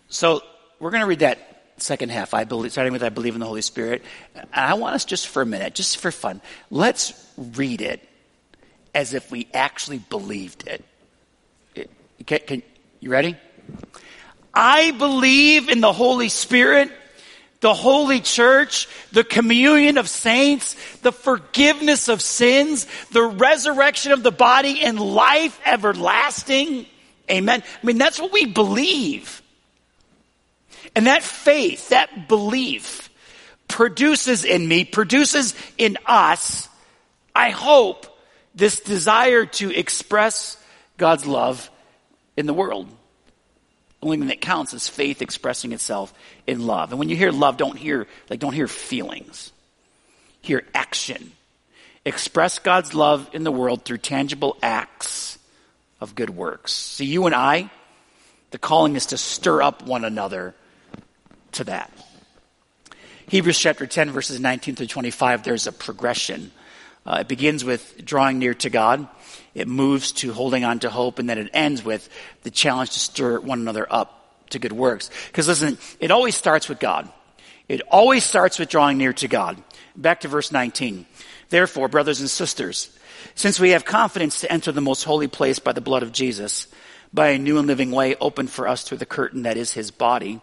So 0.09 0.43
we're 0.79 0.91
going 0.91 1.01
to 1.01 1.07
read 1.07 1.21
that 1.21 1.39
second 1.79 2.11
half. 2.11 2.35
I 2.35 2.45
believe, 2.45 2.73
starting 2.73 2.93
with 2.93 3.03
I 3.03 3.09
believe 3.09 3.35
in 3.35 3.41
the 3.41 3.47
Holy 3.47 3.63
Spirit. 3.63 4.03
And 4.35 4.47
I 4.53 4.75
want 4.75 4.95
us 4.95 5.05
just 5.05 5.29
for 5.29 5.43
a 5.43 5.47
minute, 5.47 5.75
just 5.75 5.97
for 5.97 6.11
fun, 6.11 6.41
let's 6.71 7.15
read 7.37 7.81
it 7.81 8.07
as 8.95 9.15
if 9.15 9.31
we 9.31 9.49
actually 9.53 9.99
believed 9.99 10.67
it. 10.67 10.85
Can, 12.27 12.39
can, 12.47 12.63
you 13.01 13.11
ready? 13.11 13.37
I 14.53 14.93
believe 14.93 15.69
in 15.69 15.81
the 15.81 15.93
Holy 15.93 16.29
Spirit, 16.29 16.91
the 17.61 17.75
Holy 17.75 18.21
Church, 18.21 18.89
the 19.13 19.25
communion 19.25 19.99
of 19.99 20.09
saints, 20.09 20.75
the 20.99 21.13
forgiveness 21.13 22.09
of 22.09 22.23
sins, 22.23 22.87
the 23.11 23.23
resurrection 23.23 24.13
of 24.13 24.23
the 24.23 24.31
body, 24.31 24.81
and 24.83 24.99
life 24.99 25.61
everlasting. 25.67 26.87
Amen. 27.31 27.63
I 27.83 27.87
mean, 27.87 27.99
that's 27.99 28.21
what 28.21 28.33
we 28.33 28.47
believe. 28.47 29.43
And 30.95 31.07
that 31.07 31.23
faith, 31.23 31.89
that 31.89 32.29
belief, 32.29 33.11
produces 33.67 34.45
in 34.45 34.69
me, 34.69 34.85
produces 34.85 35.55
in 35.77 35.99
us 36.07 36.69
I 37.35 37.51
hope 37.51 38.07
this 38.55 38.81
desire 38.81 39.47
to 39.47 39.75
express 39.75 40.57
God's 40.97 41.27
love 41.27 41.71
in 42.37 42.47
the 42.47 42.55
world. 42.55 42.89
The 44.01 44.07
only 44.07 44.19
thing 44.19 44.29
that 44.29 44.41
counts 44.41 44.75
is 44.75 44.87
faith 44.87 45.23
expressing 45.23 45.73
itself 45.73 46.13
in 46.47 46.67
love. 46.67 46.91
And 46.91 46.99
when 46.99 47.09
you 47.09 47.17
hear 47.17 47.33
love, 47.33 47.57
don't 47.57 47.77
hear, 47.77 48.07
like, 48.29 48.41
don't 48.41 48.53
hear 48.53 48.69
feelings. 48.69 49.53
Hear 50.43 50.65
action. 50.75 51.33
Express 52.05 52.59
God's 52.59 52.95
love 52.95 53.31
in 53.33 53.45
the 53.45 53.53
world 53.53 53.85
through 53.85 53.99
tangible 53.99 54.59
acts 54.63 55.39
of 56.01 56.15
good 56.15 56.31
works. 56.31 56.73
See, 56.73 57.07
you 57.07 57.25
and 57.27 57.35
I, 57.35 57.71
the 58.51 58.59
calling 58.59 58.95
is 58.95 59.07
to 59.07 59.17
stir 59.17 59.63
up 59.63 59.83
one 59.83 60.05
another 60.05 60.55
to 61.53 61.65
that. 61.65 61.91
Hebrews 63.29 63.59
chapter 63.59 63.87
10, 63.87 64.11
verses 64.11 64.39
19 64.39 64.77
through 64.77 64.87
25, 64.87 65.45
there's 65.45 65.67
a 65.67 65.73
progression. 65.73 66.53
Uh, 67.07 67.19
it 67.21 67.29
begins 67.29 67.65
with 67.65 68.05
drawing 68.05 68.39
near 68.39 68.55
to 68.55 68.71
God. 68.71 69.07
It 69.55 69.69
moves 69.69 70.13
to 70.13 70.33
holding 70.33 70.65
on 70.65 70.81
to 70.81 70.91
hope, 70.91 71.19
and 71.19 71.29
then 71.29 71.39
it 71.39 71.51
ends 71.53 71.85
with 71.85 72.09
the 72.43 72.51
challenge 72.51 72.91
to 72.91 73.01
stir 73.01 73.41
one 73.41 73.61
another 73.61 73.87
up 73.91 74.49
to 74.51 74.59
good 74.59 74.73
works. 74.73 75.11
Because 75.27 75.49
listen, 75.49 75.79
it 76.01 76.11
always 76.11 76.35
starts 76.35 76.69
with 76.69 76.81
God. 76.81 77.11
It 77.69 77.83
always 77.91 78.25
starts 78.25 78.59
with 78.59 78.69
drawing 78.69 78.99
near 78.99 79.13
to 79.15 79.29
God. 79.29 79.63
Back 79.97 80.21
to 80.21 80.29
verse 80.29 80.51
19. 80.51 81.07
Therefore, 81.51 81.89
brothers 81.89 82.21
and 82.21 82.29
sisters, 82.29 82.91
since 83.35 83.61
we 83.61 83.71
have 83.71 83.85
confidence 83.85 84.41
to 84.41 84.53
enter 84.53 84.73
the 84.73 84.81
most 84.81 85.05
holy 85.05 85.29
place 85.29 85.59
by 85.59 85.73
the 85.73 85.81
blood 85.81 86.03
of 86.03 86.13
Jesus, 86.13 86.67
by 87.13 87.29
a 87.29 87.39
new 87.39 87.59
and 87.59 87.67
living 87.67 87.91
way 87.91 88.17
opened 88.17 88.51
for 88.51 88.67
us 88.67 88.83
through 88.83 88.99
the 88.99 89.07
curtain 89.07 89.43
that 89.43 89.57
is 89.57 89.73
his 89.73 89.91
body, 89.91 90.41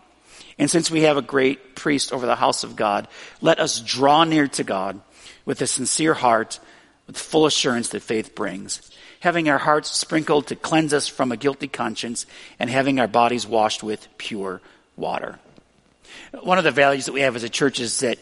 and 0.57 0.69
since 0.69 0.91
we 0.91 1.01
have 1.01 1.17
a 1.17 1.21
great 1.21 1.75
priest 1.75 2.13
over 2.13 2.25
the 2.25 2.35
house 2.35 2.63
of 2.63 2.75
God, 2.75 3.07
let 3.41 3.59
us 3.59 3.79
draw 3.79 4.23
near 4.23 4.47
to 4.49 4.63
God 4.63 5.01
with 5.45 5.61
a 5.61 5.67
sincere 5.67 6.13
heart, 6.13 6.59
with 7.07 7.17
full 7.17 7.45
assurance 7.45 7.89
that 7.89 8.01
faith 8.01 8.35
brings, 8.35 8.91
having 9.21 9.49
our 9.49 9.57
hearts 9.57 9.91
sprinkled 9.91 10.47
to 10.47 10.55
cleanse 10.55 10.93
us 10.93 11.07
from 11.07 11.31
a 11.31 11.37
guilty 11.37 11.67
conscience, 11.67 12.25
and 12.59 12.69
having 12.69 12.99
our 12.99 13.07
bodies 13.07 13.47
washed 13.47 13.83
with 13.83 14.07
pure 14.17 14.61
water. 14.95 15.39
One 16.41 16.57
of 16.57 16.63
the 16.63 16.71
values 16.71 17.05
that 17.05 17.13
we 17.13 17.21
have 17.21 17.35
as 17.35 17.43
a 17.43 17.49
church 17.49 17.79
is 17.79 17.99
that 17.99 18.17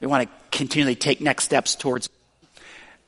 we 0.00 0.06
want 0.06 0.28
to 0.28 0.56
continually 0.56 0.96
take 0.96 1.20
next 1.20 1.44
steps 1.44 1.74
towards. 1.74 2.08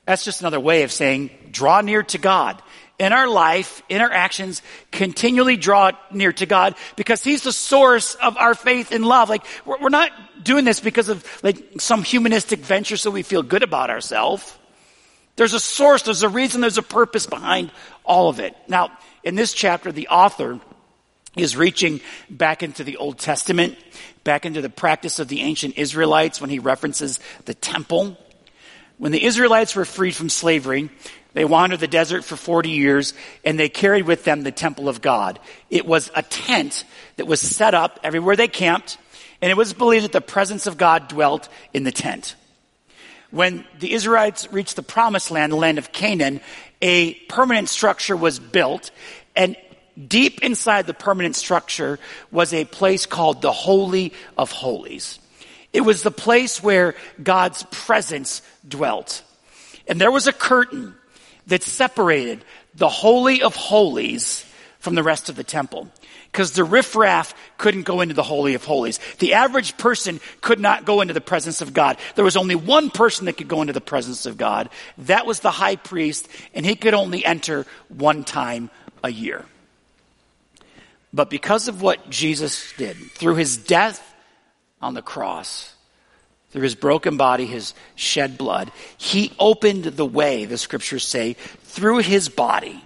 That's 0.07 0.25
just 0.25 0.41
another 0.41 0.61
way 0.61 0.83
of 0.83 0.93
saying 0.93 1.31
draw 1.51 1.81
near 1.81 2.03
to 2.05 2.19
God 2.19 2.63
in 2.99 3.13
our 3.13 3.27
life, 3.27 3.83
in 3.89 4.01
our 4.01 4.11
actions, 4.11 4.63
continually 4.93 5.57
draw 5.57 5.93
near 6.13 6.33
to 6.33 6.47
God 6.47 6.77
because 6.97 7.25
He's 7.25 7.43
the 7.43 7.53
source 7.53 8.15
of 8.15 8.37
our 8.37 8.55
faith 8.55 8.93
and 8.93 9.05
love. 9.05 9.29
Like, 9.29 9.45
we're, 9.65 9.89
not 9.89 10.13
doing 10.43 10.65
this 10.65 10.81
because 10.81 11.09
of 11.09 11.25
like 11.43 11.81
some 11.81 12.03
humanistic 12.03 12.61
venture 12.61 12.97
so 12.97 13.11
we 13.11 13.23
feel 13.23 13.43
good 13.43 13.63
about 13.63 13.91
ourselves. 13.91 14.57
There's 15.37 15.55
a 15.55 15.61
source, 15.61 16.03
there's 16.03 16.23
a 16.23 16.29
reason, 16.29 16.61
there's 16.61 16.79
a 16.79 16.83
purpose 16.83 17.27
behind 17.27 17.73
all 18.05 18.29
of 18.29 18.39
it. 18.39 18.57
Now, 18.69 18.97
in 19.25 19.35
this 19.35 19.53
chapter, 19.53 19.91
the 19.91 20.09
author 20.09 20.61
is 21.37 21.57
reaching 21.57 22.01
back 22.31 22.63
into 22.63 22.85
the 22.85 22.97
Old 22.99 23.19
Testament, 23.19 23.77
back 24.23 24.47
into 24.47 24.61
the 24.61 24.71
practice 24.71 25.19
of 25.19 25.27
the 25.27 25.41
ancient 25.41 25.77
Israelites 25.77 26.41
when 26.41 26.51
he 26.51 26.61
references 26.61 27.19
the 27.47 27.55
temple. 27.55 28.17
When 28.99 29.11
the 29.11 29.25
Israelites 29.25 29.75
were 29.75 29.85
freed 29.85 30.15
from 30.15 30.29
slavery, 30.29 30.91
they 31.35 31.45
wandered 31.45 31.81
the 31.81 31.89
desert 31.89 32.25
for 32.25 32.37
40 32.37 32.71
years 32.71 33.13
and 33.45 33.59
they 33.59 33.69
carried 33.69 34.07
with 34.07 34.25
them 34.25 34.43
the 34.43 34.53
temple 34.53 34.89
of 34.89 35.03
God. 35.03 35.39
It 35.69 35.85
was 35.85 36.11
a 36.15 36.23
tent 36.23 36.85
that 37.17 37.27
was 37.27 37.41
set 37.41 37.75
up 37.75 38.01
everywhere 38.03 38.37
they 38.37 38.49
camped 38.49 38.97
and 39.43 39.51
it 39.51 39.57
was 39.57 39.75
believed 39.75 40.05
that 40.05 40.13
the 40.13 40.21
presence 40.21 40.67
of 40.67 40.79
God 40.79 41.09
dwelt 41.09 41.49
in 41.75 41.83
the 41.85 41.93
tent. 41.93 42.37
When 43.31 43.65
the 43.81 43.93
Israelites 43.93 44.51
reached 44.53 44.77
the 44.77 44.83
promised 44.83 45.33
land, 45.33 45.53
the 45.53 45.57
land 45.57 45.79
of 45.79 45.91
Canaan, 45.91 46.41
a 46.81 47.15
permanent 47.29 47.69
structure 47.69 48.17
was 48.17 48.39
built 48.39 48.93
and 49.35 49.57
deep 50.09 50.43
inside 50.43 50.87
the 50.87 50.95
permanent 50.95 51.35
structure 51.35 51.99
was 52.31 52.55
a 52.55 52.65
place 52.65 53.07
called 53.07 53.43
the 53.43 53.53
Holy 53.53 54.13
of 54.39 54.53
Holies. 54.53 55.19
It 55.73 55.81
was 55.81 56.05
the 56.05 56.13
place 56.13 56.63
where 56.63 56.95
God's 57.21 57.65
presence 57.73 58.41
dwelt. 58.67 59.23
And 59.89 60.01
there 60.01 60.13
was 60.13 60.29
a 60.29 60.33
curtain 60.33 60.95
that 61.47 61.63
separated 61.63 62.45
the 62.75 62.89
Holy 62.89 63.43
of 63.43 63.55
Holies 63.55 64.45
from 64.79 64.95
the 64.95 65.03
rest 65.03 65.29
of 65.29 65.37
the 65.37 65.45
temple. 65.45 65.89
Because 66.31 66.53
the 66.53 66.65
riffraff 66.65 67.35
couldn't 67.59 67.85
go 67.85 68.01
into 68.01 68.15
the 68.15 68.23
Holy 68.23 68.55
of 68.55 68.65
Holies. 68.65 68.99
The 69.19 69.35
average 69.35 69.79
person 69.79 70.21
could 70.41 70.59
not 70.59 70.85
go 70.85 71.01
into 71.01 71.15
the 71.15 71.21
presence 71.21 71.61
of 71.61 71.73
God. 71.73 71.97
There 72.17 72.25
was 72.25 72.37
only 72.37 72.57
one 72.57 72.91
person 72.91 73.27
that 73.27 73.37
could 73.37 73.49
go 73.49 73.61
into 73.61 73.73
the 73.73 73.81
presence 73.81 74.27
of 74.27 74.37
God. 74.37 74.69
That 74.99 75.27
was 75.27 75.41
the 75.41 75.53
high 75.53 75.77
priest, 75.77 76.29
and 76.53 76.67
he 76.67 76.75
could 76.75 76.93
only 76.93 77.25
enter 77.25 77.67
one 77.89 78.25
time 78.25 78.69
a 79.03 79.11
year. 79.11 79.45
But 81.13 81.31
because 81.31 81.69
of 81.69 81.81
what 81.81 82.11
Jesus 82.11 82.73
did, 82.77 82.97
through 82.97 83.37
his 83.37 83.57
death 83.57 84.15
on 84.83 84.95
the 84.95 85.03
cross, 85.03 85.74
through 86.55 86.63
his 86.63 86.77
broken 86.77 87.17
body, 87.17 87.47
his 87.47 87.75
shed 87.97 88.39
blood, 88.39 88.71
he 88.97 89.33
opened 89.41 89.83
the 89.83 90.07
way, 90.07 90.45
the 90.45 90.57
scriptures 90.57 91.03
say, 91.03 91.33
through 91.65 91.99
his 91.99 92.29
body. 92.29 92.81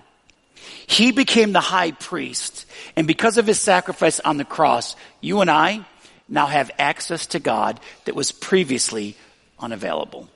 He 0.86 1.12
became 1.12 1.52
the 1.52 1.60
high 1.60 1.90
priest. 1.90 2.64
And 2.96 3.06
because 3.06 3.36
of 3.36 3.46
his 3.46 3.60
sacrifice 3.60 4.20
on 4.20 4.38
the 4.38 4.44
cross, 4.46 4.96
you 5.20 5.42
and 5.42 5.50
I 5.50 5.84
now 6.30 6.46
have 6.46 6.70
access 6.78 7.26
to 7.26 7.40
God 7.40 7.78
that 8.06 8.14
was 8.14 8.32
previously 8.32 9.18
unavailable. 9.58 10.30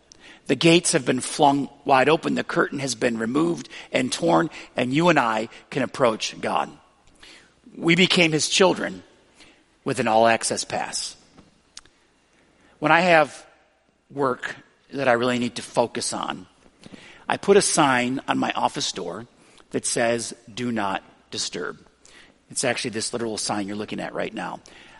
The 0.49 0.55
gates 0.55 0.93
have 0.93 1.07
been 1.07 1.21
flung 1.21 1.71
wide 1.87 2.11
open. 2.11 2.35
The 2.35 2.45
curtain 2.45 2.81
has 2.81 2.95
been 2.95 3.17
removed 3.17 3.71
and 3.93 4.13
torn 4.13 4.51
and 4.77 4.93
you 4.93 5.09
and 5.09 5.19
I 5.19 5.49
can 5.71 5.83
approach 5.83 6.39
God. 6.39 6.71
We 7.75 7.95
became 7.95 8.33
his 8.33 8.51
children 8.51 9.03
with 9.85 10.01
an 10.01 10.07
all 10.09 10.27
access 10.27 10.65
pass. 10.65 11.17
When 12.83 12.91
I 12.91 13.03
have 13.03 13.47
work 14.11 14.57
that 14.93 15.07
I 15.07 15.13
really 15.13 15.39
need 15.39 15.55
to 15.55 15.63
focus 15.63 16.13
on, 16.13 16.49
I 17.29 17.37
put 17.37 17.57
a 17.57 17.63
sign 17.63 18.21
on 18.27 18.39
my 18.39 18.51
office 18.57 18.91
door 18.91 19.29
that 19.71 19.87
says, 19.87 20.35
do 20.53 20.73
not 20.73 21.05
disturb. 21.31 21.79
It's 22.51 22.65
actually 22.65 22.91
this 22.91 23.13
literal 23.13 23.39
sign 23.39 23.69
you're 23.69 23.77
looking 23.77 24.01
at 24.01 24.15
right 24.15 24.35
now. 24.35 24.59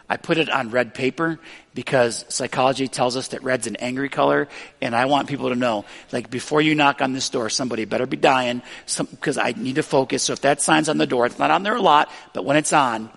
I 0.09 0.17
put 0.17 0.39
it 0.39 0.49
on 0.49 0.71
red 0.71 0.95
paper 0.95 1.41
because 1.75 2.25
psychology 2.29 2.87
tells 2.87 3.17
us 3.17 3.27
that 3.29 3.43
red's 3.43 3.67
an 3.67 3.75
angry 3.75 4.09
color, 4.09 4.47
and 4.81 4.95
I 4.95 5.07
want 5.07 5.27
people 5.29 5.49
to 5.49 5.57
know, 5.57 5.85
like, 6.13 6.31
before 6.31 6.63
you 6.63 6.77
knock 6.77 7.03
on 7.03 7.15
this 7.15 7.31
door, 7.31 7.51
somebody 7.51 7.85
better 7.85 8.07
be 8.07 8.17
dying, 8.17 8.63
because 9.11 9.39
I 9.39 9.55
need 9.57 9.75
to 9.75 9.83
focus. 9.83 10.23
So 10.23 10.35
if 10.35 10.43
that 10.43 10.63
sign's 10.63 10.89
on 10.89 10.99
the 10.99 11.07
door, 11.09 11.27
it's 11.27 11.41
not 11.41 11.51
on 11.51 11.65
there 11.65 11.75
a 11.75 11.83
lot, 11.83 12.13
but 12.33 12.45
when 12.45 12.57
it's 12.57 12.73
on, 12.73 13.11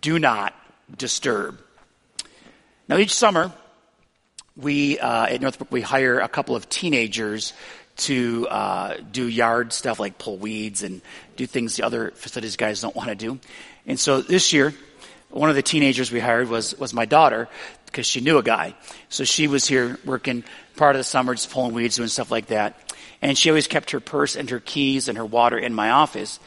do 0.00 0.20
not 0.20 0.54
disturb. 0.96 1.58
Now, 2.86 2.98
each 2.98 3.14
summer, 3.14 3.50
we 4.56 4.98
uh, 4.98 5.26
at 5.26 5.40
Northbrook 5.40 5.70
we 5.70 5.80
hire 5.80 6.20
a 6.20 6.28
couple 6.28 6.56
of 6.56 6.68
teenagers 6.68 7.52
to 7.94 8.48
uh, 8.48 8.96
do 9.10 9.26
yard 9.26 9.72
stuff 9.72 10.00
like 10.00 10.18
pull 10.18 10.36
weeds 10.36 10.82
and 10.82 11.02
do 11.36 11.46
things 11.46 11.76
the 11.76 11.84
other 11.84 12.10
facilities 12.12 12.56
guys 12.56 12.80
don't 12.80 12.96
want 12.96 13.08
to 13.08 13.14
do. 13.14 13.38
And 13.86 13.98
so 13.98 14.20
this 14.20 14.52
year, 14.52 14.74
one 15.30 15.50
of 15.50 15.56
the 15.56 15.62
teenagers 15.62 16.10
we 16.10 16.20
hired 16.20 16.48
was 16.48 16.78
was 16.78 16.92
my 16.92 17.04
daughter 17.04 17.48
because 17.86 18.06
she 18.06 18.20
knew 18.20 18.38
a 18.38 18.42
guy. 18.42 18.74
So 19.08 19.24
she 19.24 19.48
was 19.48 19.66
here 19.66 19.98
working 20.04 20.44
part 20.76 20.96
of 20.96 21.00
the 21.00 21.04
summer, 21.04 21.34
just 21.34 21.50
pulling 21.50 21.74
weeds, 21.74 21.96
doing 21.96 22.08
stuff 22.08 22.30
like 22.30 22.46
that. 22.46 22.94
And 23.20 23.36
she 23.36 23.50
always 23.50 23.68
kept 23.68 23.90
her 23.90 24.00
purse 24.00 24.34
and 24.34 24.48
her 24.50 24.60
keys 24.60 25.08
and 25.08 25.18
her 25.18 25.24
water 25.24 25.58
in 25.58 25.74
my 25.74 25.90
office. 25.90 26.40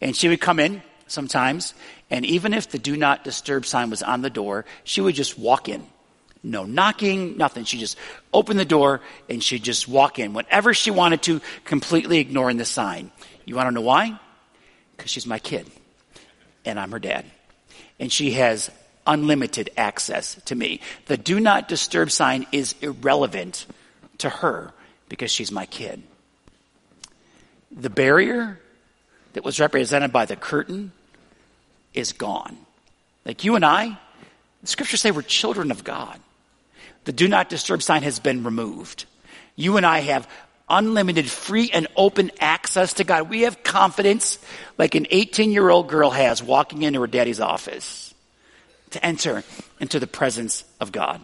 And 0.00 0.14
she 0.14 0.28
would 0.28 0.40
come 0.40 0.60
in 0.60 0.82
sometimes, 1.06 1.74
and 2.10 2.24
even 2.24 2.54
if 2.54 2.68
the 2.70 2.78
do 2.78 2.96
not 2.96 3.24
disturb 3.24 3.66
sign 3.66 3.90
was 3.90 4.02
on 4.02 4.22
the 4.22 4.30
door, 4.30 4.64
she 4.84 5.00
would 5.00 5.14
just 5.14 5.38
walk 5.38 5.68
in 5.68 5.86
no 6.42 6.64
knocking, 6.64 7.36
nothing. 7.36 7.64
She 7.64 7.78
just 7.78 7.96
opened 8.32 8.58
the 8.58 8.64
door 8.64 9.00
and 9.28 9.42
she'd 9.42 9.62
just 9.62 9.88
walk 9.88 10.18
in 10.18 10.32
whenever 10.32 10.72
she 10.74 10.90
wanted 10.90 11.22
to, 11.24 11.40
completely 11.64 12.18
ignoring 12.18 12.56
the 12.56 12.64
sign. 12.64 13.10
You 13.44 13.56
want 13.56 13.68
to 13.68 13.74
know 13.74 13.80
why? 13.80 14.18
Because 14.96 15.10
she's 15.10 15.26
my 15.26 15.38
kid 15.38 15.70
and 16.64 16.78
I'm 16.78 16.92
her 16.92 16.98
dad. 16.98 17.24
And 17.98 18.10
she 18.10 18.32
has 18.32 18.70
unlimited 19.06 19.70
access 19.76 20.40
to 20.46 20.54
me. 20.54 20.80
The 21.06 21.16
do 21.16 21.40
not 21.40 21.68
disturb 21.68 22.10
sign 22.10 22.46
is 22.52 22.74
irrelevant 22.80 23.66
to 24.18 24.30
her 24.30 24.72
because 25.08 25.30
she's 25.30 25.50
my 25.50 25.66
kid. 25.66 26.02
The 27.70 27.90
barrier 27.90 28.58
that 29.32 29.44
was 29.44 29.60
represented 29.60 30.12
by 30.12 30.24
the 30.24 30.36
curtain 30.36 30.92
is 31.94 32.12
gone. 32.12 32.56
Like 33.24 33.44
you 33.44 33.56
and 33.56 33.64
I, 33.64 33.98
the 34.62 34.66
scriptures 34.66 35.00
say 35.00 35.10
we're 35.10 35.22
children 35.22 35.70
of 35.70 35.84
God. 35.84 36.18
The 37.04 37.12
do 37.12 37.28
not 37.28 37.48
disturb 37.48 37.82
sign 37.82 38.02
has 38.02 38.18
been 38.18 38.44
removed. 38.44 39.06
You 39.56 39.76
and 39.76 39.86
I 39.86 40.00
have 40.00 40.28
unlimited 40.68 41.28
free 41.28 41.70
and 41.72 41.88
open 41.96 42.30
access 42.40 42.94
to 42.94 43.04
God. 43.04 43.28
We 43.28 43.42
have 43.42 43.62
confidence 43.62 44.38
like 44.78 44.94
an 44.94 45.06
18 45.10 45.50
year 45.50 45.68
old 45.68 45.88
girl 45.88 46.10
has 46.10 46.42
walking 46.42 46.82
into 46.82 47.00
her 47.00 47.06
daddy's 47.06 47.40
office 47.40 48.14
to 48.90 49.04
enter 49.04 49.42
into 49.80 49.98
the 49.98 50.06
presence 50.06 50.64
of 50.80 50.92
God. 50.92 51.20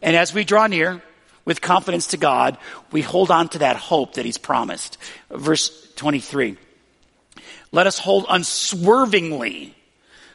And 0.00 0.16
as 0.16 0.32
we 0.32 0.44
draw 0.44 0.66
near, 0.66 1.02
with 1.48 1.62
confidence 1.62 2.08
to 2.08 2.18
God, 2.18 2.58
we 2.92 3.00
hold 3.00 3.30
on 3.30 3.48
to 3.48 3.60
that 3.60 3.76
hope 3.76 4.14
that 4.14 4.26
He's 4.26 4.36
promised. 4.36 4.98
Verse 5.30 5.90
23. 5.96 6.58
Let 7.72 7.86
us 7.86 7.98
hold 7.98 8.26
unswervingly 8.28 9.74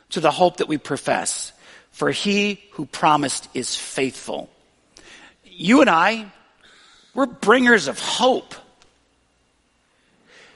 to 0.09 0.19
the 0.19 0.31
hope 0.31 0.57
that 0.57 0.67
we 0.67 0.79
profess, 0.79 1.52
for 1.93 2.11
He 2.11 2.61
who 2.71 2.85
promised 2.85 3.47
is 3.53 3.75
faithful. 3.75 4.49
You 5.45 5.81
and 5.81 5.89
I, 5.89 6.31
we're 7.13 7.27
bringers 7.27 7.87
of 7.87 7.99
hope. 7.99 8.55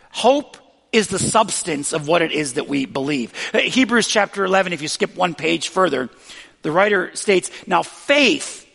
Hope 0.10 0.58
is 0.92 1.08
the 1.08 1.20
substance 1.20 1.94
of 1.94 2.08
what 2.08 2.22
it 2.22 2.32
is 2.32 2.56
that 2.56 2.68
we 2.68 2.86
believe. 2.86 3.34
Hebrews 3.54 4.08
chapter 4.08 4.44
11, 4.44 4.74
if 4.74 4.82
you 4.82 4.88
skip 4.88 5.16
one 5.16 5.36
page 5.36 5.70
further, 5.70 6.10
the 6.64 6.72
writer 6.72 7.16
states, 7.16 7.52
now 7.68 7.84
faith 7.84 8.68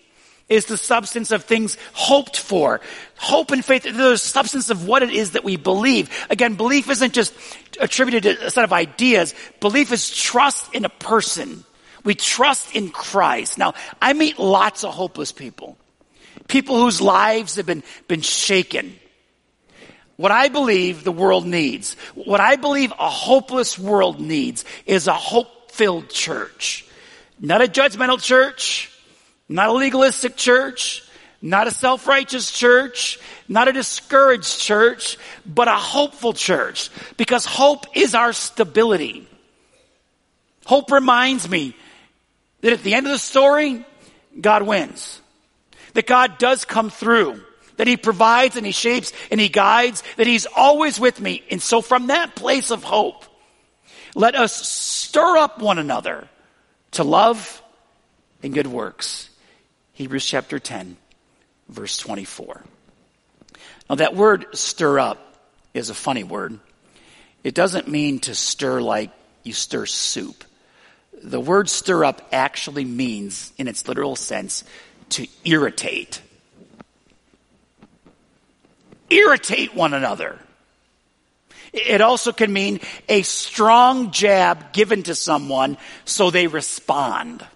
is 0.48 0.66
the 0.66 0.76
substance 0.76 1.32
of 1.32 1.44
things 1.44 1.76
hoped 1.92 2.38
for. 2.38 2.80
Hope 3.16 3.50
and 3.50 3.64
faith 3.64 3.86
are 3.86 3.92
the 3.92 4.16
substance 4.16 4.70
of 4.70 4.86
what 4.86 5.02
it 5.02 5.10
is 5.10 5.32
that 5.32 5.42
we 5.42 5.56
believe. 5.56 6.10
Again, 6.30 6.54
belief 6.54 6.88
isn't 6.90 7.12
just 7.12 7.34
attributed 7.80 8.22
to 8.38 8.46
a 8.46 8.50
set 8.50 8.64
of 8.64 8.72
ideas. 8.72 9.34
Belief 9.60 9.90
is 9.90 10.14
trust 10.14 10.72
in 10.74 10.84
a 10.84 10.90
person. 10.90 11.64
We 12.04 12.14
trust 12.14 12.74
in 12.74 12.90
Christ. 12.90 13.58
Now, 13.58 13.74
I 14.00 14.12
meet 14.12 14.38
lots 14.38 14.84
of 14.84 14.92
hopeless 14.94 15.32
people. 15.32 15.76
People 16.48 16.78
whose 16.78 17.00
lives 17.00 17.56
have 17.56 17.66
been, 17.66 17.82
been 18.08 18.22
shaken. 18.22 18.98
What 20.16 20.32
I 20.32 20.48
believe 20.48 21.04
the 21.04 21.12
world 21.12 21.46
needs, 21.46 21.94
what 22.14 22.40
I 22.40 22.56
believe 22.56 22.92
a 22.92 23.08
hopeless 23.08 23.78
world 23.78 24.20
needs 24.20 24.64
is 24.86 25.06
a 25.06 25.14
hope-filled 25.14 26.10
church. 26.10 26.84
Not 27.40 27.62
a 27.62 27.66
judgmental 27.66 28.20
church, 28.20 28.90
not 29.48 29.68
a 29.68 29.72
legalistic 29.72 30.36
church, 30.36 31.02
not 31.40 31.66
a 31.66 31.72
self-righteous 31.72 32.52
church, 32.52 33.18
not 33.48 33.68
a 33.68 33.72
discouraged 33.72 34.60
church, 34.60 35.18
but 35.44 35.66
a 35.66 35.72
hopeful 35.72 36.32
church. 36.32 36.90
Because 37.16 37.44
hope 37.44 37.96
is 37.96 38.14
our 38.14 38.32
stability. 38.32 39.28
Hope 40.66 40.92
reminds 40.92 41.48
me 41.48 41.74
that 42.62 42.72
at 42.72 42.82
the 42.82 42.94
end 42.94 43.06
of 43.06 43.12
the 43.12 43.18
story, 43.18 43.84
God 44.40 44.62
wins. 44.62 45.20
That 45.94 46.06
God 46.06 46.38
does 46.38 46.64
come 46.64 46.88
through. 46.90 47.42
That 47.76 47.86
He 47.86 47.96
provides 47.96 48.56
and 48.56 48.64
He 48.64 48.72
shapes 48.72 49.12
and 49.30 49.40
He 49.40 49.48
guides. 49.48 50.02
That 50.16 50.26
He's 50.26 50.46
always 50.46 50.98
with 50.98 51.20
me. 51.20 51.42
And 51.50 51.60
so 51.60 51.82
from 51.82 52.06
that 52.06 52.34
place 52.34 52.70
of 52.70 52.82
hope, 52.82 53.24
let 54.14 54.34
us 54.34 54.68
stir 54.68 55.36
up 55.36 55.60
one 55.60 55.78
another 55.78 56.28
to 56.92 57.04
love 57.04 57.62
and 58.42 58.52
good 58.54 58.66
works 58.66 59.28
Hebrews 59.94 60.24
chapter 60.24 60.58
10, 60.58 60.96
verse 61.68 61.98
24. 61.98 62.62
Now, 63.88 63.96
that 63.96 64.16
word 64.16 64.46
stir 64.52 64.98
up 64.98 65.36
is 65.74 65.90
a 65.90 65.94
funny 65.94 66.24
word. 66.24 66.58
It 67.44 67.54
doesn't 67.54 67.88
mean 67.88 68.20
to 68.20 68.34
stir 68.34 68.80
like 68.80 69.10
you 69.42 69.52
stir 69.52 69.86
soup. 69.86 70.44
The 71.22 71.40
word 71.40 71.68
stir 71.68 72.04
up 72.04 72.28
actually 72.32 72.84
means, 72.84 73.52
in 73.56 73.68
its 73.68 73.86
literal 73.86 74.16
sense, 74.16 74.64
to 75.10 75.26
irritate. 75.44 76.20
Irritate 79.08 79.74
one 79.74 79.94
another. 79.94 80.38
It 81.72 82.00
also 82.00 82.32
can 82.32 82.52
mean 82.52 82.80
a 83.08 83.22
strong 83.22 84.10
jab 84.10 84.72
given 84.72 85.04
to 85.04 85.14
someone 85.14 85.78
so 86.04 86.30
they 86.30 86.46
respond. 86.46 87.46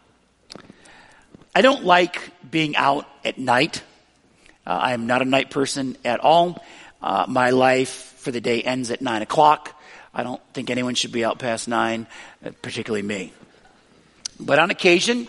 I 1.55 1.61
don't 1.61 1.85
like 1.85 2.21
being 2.49 2.77
out 2.77 3.07
at 3.25 3.39
night. 3.39 3.83
Uh, 4.67 4.71
I 4.71 4.93
am 4.93 5.07
not 5.07 5.23
a 5.23 5.25
night 5.25 5.51
person 5.51 5.97
at 6.05 6.21
all. 6.21 6.65
Uh, 7.03 7.27
my 7.29 7.51
life 7.51 8.15
for 8.19 8.31
the 8.31 8.41
day 8.41 8.63
ends 8.63 8.91
at 8.91 9.03
nine 9.03 9.23
o'clock. 9.23 9.79
I 10.15 10.23
don't 10.23 10.41
think 10.55 10.71
anyone 10.71 10.95
should 10.95 11.13
be 11.13 11.25
out 11.25 11.39
past 11.39 11.69
nine, 11.69 12.07
uh, 12.45 12.51
particularly 12.63 13.03
me. 13.03 13.33
But 14.39 14.59
on 14.59 14.71
occasion, 14.71 15.29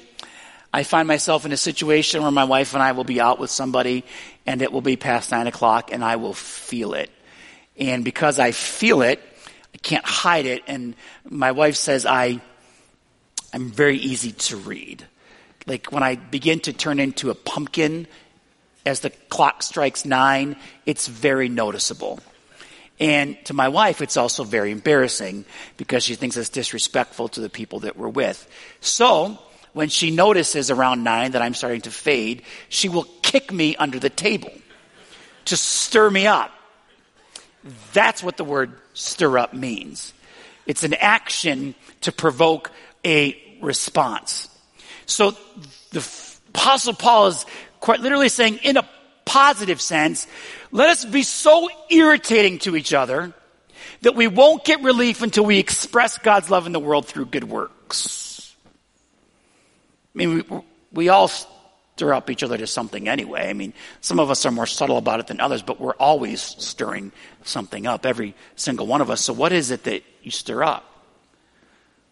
I 0.73 0.83
find 0.83 1.07
myself 1.07 1.45
in 1.45 1.51
a 1.51 1.57
situation 1.57 2.21
where 2.21 2.31
my 2.31 2.43
wife 2.43 2.73
and 2.73 2.83
I 2.83 2.91
will 2.91 3.03
be 3.03 3.21
out 3.21 3.39
with 3.39 3.49
somebody 3.49 4.03
and 4.45 4.61
it 4.61 4.71
will 4.71 4.81
be 4.81 4.97
past 4.97 5.31
nine 5.31 5.47
o'clock 5.47 5.91
and 5.91 6.03
I 6.03 6.17
will 6.17 6.33
feel 6.33 6.93
it. 6.93 7.09
And 7.77 8.03
because 8.03 8.39
I 8.39 8.51
feel 8.51 9.01
it, 9.01 9.21
I 9.73 9.77
can't 9.77 10.05
hide 10.05 10.45
it. 10.45 10.63
And 10.67 10.95
my 11.27 11.51
wife 11.51 11.75
says 11.75 12.05
I, 12.05 12.41
I'm 13.53 13.69
very 13.71 13.97
easy 13.97 14.33
to 14.33 14.57
read. 14.57 15.05
Like 15.65 15.91
when 15.91 16.03
I 16.03 16.15
begin 16.15 16.59
to 16.61 16.73
turn 16.73 16.99
into 16.99 17.29
a 17.29 17.35
pumpkin 17.35 18.07
as 18.85 19.01
the 19.01 19.09
clock 19.29 19.63
strikes 19.63 20.05
nine, 20.05 20.55
it's 20.85 21.07
very 21.07 21.49
noticeable. 21.49 22.19
And 22.99 23.37
to 23.45 23.53
my 23.53 23.67
wife, 23.67 24.01
it's 24.01 24.17
also 24.17 24.43
very 24.43 24.71
embarrassing 24.71 25.45
because 25.77 26.03
she 26.03 26.15
thinks 26.15 26.35
it's 26.35 26.49
disrespectful 26.49 27.29
to 27.29 27.41
the 27.41 27.49
people 27.49 27.81
that 27.81 27.95
we're 27.95 28.09
with. 28.09 28.47
So, 28.81 29.37
when 29.73 29.89
she 29.89 30.09
notices 30.09 30.71
around 30.71 31.03
nine 31.03 31.31
that 31.31 31.41
I'm 31.43 31.53
starting 31.53 31.81
to 31.81 31.91
fade, 31.91 32.41
she 32.69 32.89
will 32.89 33.05
kick 33.21 33.51
me 33.51 33.75
under 33.75 33.99
the 33.99 34.09
table 34.09 34.51
to 35.45 35.55
stir 35.55 36.09
me 36.09 36.25
up. 36.25 36.51
That's 37.93 38.23
what 38.23 38.37
the 38.37 38.43
word 38.43 38.73
stir 38.93 39.37
up 39.37 39.53
means. 39.53 40.13
It's 40.65 40.83
an 40.83 40.95
action 40.95 41.75
to 42.01 42.11
provoke 42.11 42.71
a 43.05 43.37
response. 43.61 44.49
So 45.05 45.31
the 45.91 46.05
apostle 46.49 46.93
Paul 46.93 47.27
is 47.27 47.45
quite 47.79 47.99
literally 47.99 48.29
saying 48.29 48.59
in 48.63 48.77
a 48.77 48.89
positive 49.25 49.79
sense, 49.79 50.25
let 50.71 50.89
us 50.89 51.05
be 51.05 51.23
so 51.23 51.69
irritating 51.89 52.59
to 52.59 52.75
each 52.75 52.93
other 52.93 53.33
that 54.01 54.15
we 54.15 54.27
won't 54.27 54.63
get 54.63 54.83
relief 54.83 55.21
until 55.21 55.45
we 55.45 55.59
express 55.59 56.17
God's 56.17 56.49
love 56.49 56.65
in 56.65 56.71
the 56.71 56.79
world 56.79 57.07
through 57.07 57.25
good 57.25 57.45
works. 57.45 58.55
I 60.13 60.17
mean, 60.17 60.45
we, 60.49 60.61
we 60.91 61.09
all 61.09 61.29
stir 61.97 62.13
up 62.13 62.29
each 62.29 62.43
other 62.43 62.57
to 62.57 62.67
something 62.67 63.07
anyway. 63.07 63.49
I 63.49 63.53
mean, 63.53 63.73
some 64.01 64.19
of 64.19 64.29
us 64.29 64.45
are 64.45 64.51
more 64.51 64.65
subtle 64.65 64.97
about 64.97 65.19
it 65.19 65.27
than 65.27 65.39
others, 65.39 65.61
but 65.61 65.79
we're 65.79 65.95
always 65.95 66.41
stirring 66.41 67.11
something 67.43 67.87
up, 67.87 68.05
every 68.05 68.35
single 68.55 68.87
one 68.87 69.01
of 69.01 69.09
us. 69.09 69.21
So 69.21 69.33
what 69.33 69.51
is 69.51 69.71
it 69.71 69.83
that 69.85 70.03
you 70.21 70.31
stir 70.31 70.63
up? 70.63 70.96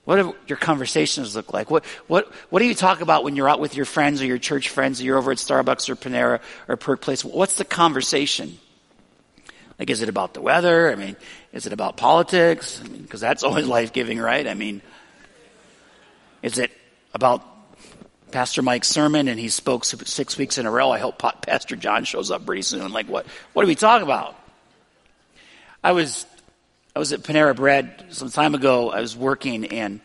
What 0.05 0.17
do 0.17 0.35
your 0.47 0.57
conversations 0.57 1.35
look 1.35 1.51
like? 1.51 1.71
What, 1.71 1.83
what, 2.07 2.31
what 2.51 2.59
do 2.59 2.65
you 2.65 2.75
talk 2.75 3.01
about 3.01 3.23
when 3.23 3.35
you're 3.35 3.49
out 3.49 3.59
with 3.59 3.75
your 3.75 3.85
friends 3.85 4.21
or 4.21 4.25
your 4.25 4.37
church 4.37 4.69
friends 4.69 5.01
or 5.01 5.03
you're 5.03 5.17
over 5.17 5.31
at 5.31 5.37
Starbucks 5.37 5.89
or 5.89 5.95
Panera 5.95 6.41
or 6.67 6.77
Perk 6.77 7.01
Place? 7.01 7.25
What's 7.25 7.57
the 7.57 7.65
conversation? 7.65 8.59
Like, 9.79 9.89
is 9.89 10.01
it 10.01 10.09
about 10.09 10.35
the 10.35 10.41
weather? 10.41 10.91
I 10.91 10.95
mean, 10.95 11.15
is 11.51 11.65
it 11.65 11.73
about 11.73 11.97
politics? 11.97 12.79
I 12.83 12.87
mean, 12.87 13.01
because 13.01 13.19
that's 13.19 13.43
always 13.43 13.67
life 13.67 13.93
giving, 13.93 14.19
right? 14.19 14.47
I 14.47 14.53
mean, 14.53 14.83
is 16.43 16.59
it 16.59 16.71
about 17.13 17.43
Pastor 18.31 18.61
Mike's 18.61 18.87
sermon 18.87 19.27
and 19.27 19.39
he 19.39 19.49
spoke 19.49 19.85
six 19.85 20.37
weeks 20.37 20.59
in 20.59 20.67
a 20.67 20.71
row? 20.71 20.91
I 20.91 20.99
hope 20.99 21.17
Pastor 21.17 21.75
John 21.75 22.03
shows 22.03 22.29
up 22.29 22.45
pretty 22.45 22.61
soon. 22.61 22.91
Like, 22.91 23.07
what, 23.07 23.25
what 23.53 23.63
do 23.63 23.67
we 23.67 23.75
talk 23.75 24.03
about? 24.03 24.39
I 25.83 25.93
was 25.93 26.27
I 26.95 26.99
was 26.99 27.11
at 27.11 27.23
Panera 27.23 27.53
Bread 27.53 28.05
some 28.11 28.29
time 28.29 28.55
ago. 28.55 28.89
I 28.89 29.01
was 29.01 29.17
working 29.17 29.65
and 29.65 29.99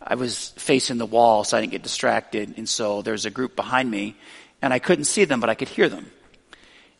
I 0.00 0.14
was 0.14 0.48
facing 0.56 0.96
the 0.96 1.04
wall 1.04 1.44
so 1.44 1.58
I 1.58 1.60
didn't 1.60 1.72
get 1.72 1.82
distracted. 1.82 2.54
And 2.56 2.66
so 2.66 3.02
there's 3.02 3.26
a 3.26 3.30
group 3.30 3.54
behind 3.54 3.90
me 3.90 4.16
and 4.62 4.72
I 4.72 4.78
couldn't 4.78 5.04
see 5.04 5.26
them, 5.26 5.40
but 5.40 5.50
I 5.50 5.54
could 5.54 5.68
hear 5.68 5.90
them. 5.90 6.10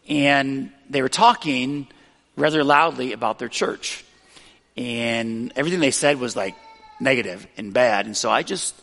And 0.06 0.70
they 0.90 1.00
were 1.00 1.08
talking 1.08 1.88
rather 2.36 2.62
loudly 2.62 3.14
about 3.14 3.38
their 3.38 3.48
church. 3.48 4.04
And 4.76 5.54
everything 5.56 5.80
they 5.80 5.90
said 5.90 6.20
was 6.20 6.36
like 6.36 6.54
negative 7.00 7.46
and 7.56 7.72
bad. 7.72 8.04
And 8.04 8.14
so 8.14 8.30
I 8.30 8.42
just 8.42 8.74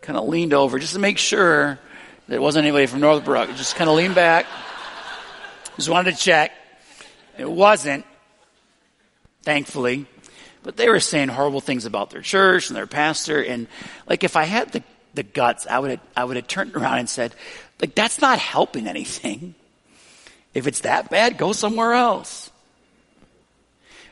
kind 0.00 0.18
of 0.18 0.26
leaned 0.26 0.54
over 0.54 0.78
just 0.78 0.94
to 0.94 0.98
make 0.98 1.18
sure 1.18 1.78
that 2.26 2.34
it 2.34 2.40
wasn't 2.40 2.64
anybody 2.64 2.86
from 2.86 3.00
Northbrook. 3.00 3.50
Just 3.50 3.76
kind 3.76 3.90
of 3.90 3.96
leaned 3.96 4.14
back. 4.14 4.46
Just 5.76 5.90
wanted 5.90 6.16
to 6.16 6.18
check. 6.18 6.52
It 7.36 7.50
wasn't 7.50 8.06
thankfully. 9.42 10.06
But 10.62 10.76
they 10.76 10.88
were 10.88 11.00
saying 11.00 11.28
horrible 11.28 11.60
things 11.60 11.86
about 11.86 12.10
their 12.10 12.20
church 12.20 12.68
and 12.68 12.76
their 12.76 12.86
pastor. 12.86 13.42
And 13.42 13.66
like, 14.06 14.24
if 14.24 14.36
I 14.36 14.44
had 14.44 14.72
the, 14.72 14.82
the 15.14 15.22
guts, 15.22 15.66
I 15.66 15.78
would 15.78 15.92
have, 15.92 16.00
I 16.16 16.24
would 16.24 16.36
have 16.36 16.46
turned 16.46 16.76
around 16.76 16.98
and 16.98 17.08
said, 17.08 17.34
like, 17.80 17.94
that's 17.94 18.20
not 18.20 18.38
helping 18.38 18.86
anything. 18.86 19.54
If 20.52 20.66
it's 20.66 20.80
that 20.80 21.10
bad, 21.10 21.38
go 21.38 21.52
somewhere 21.52 21.94
else. 21.94 22.50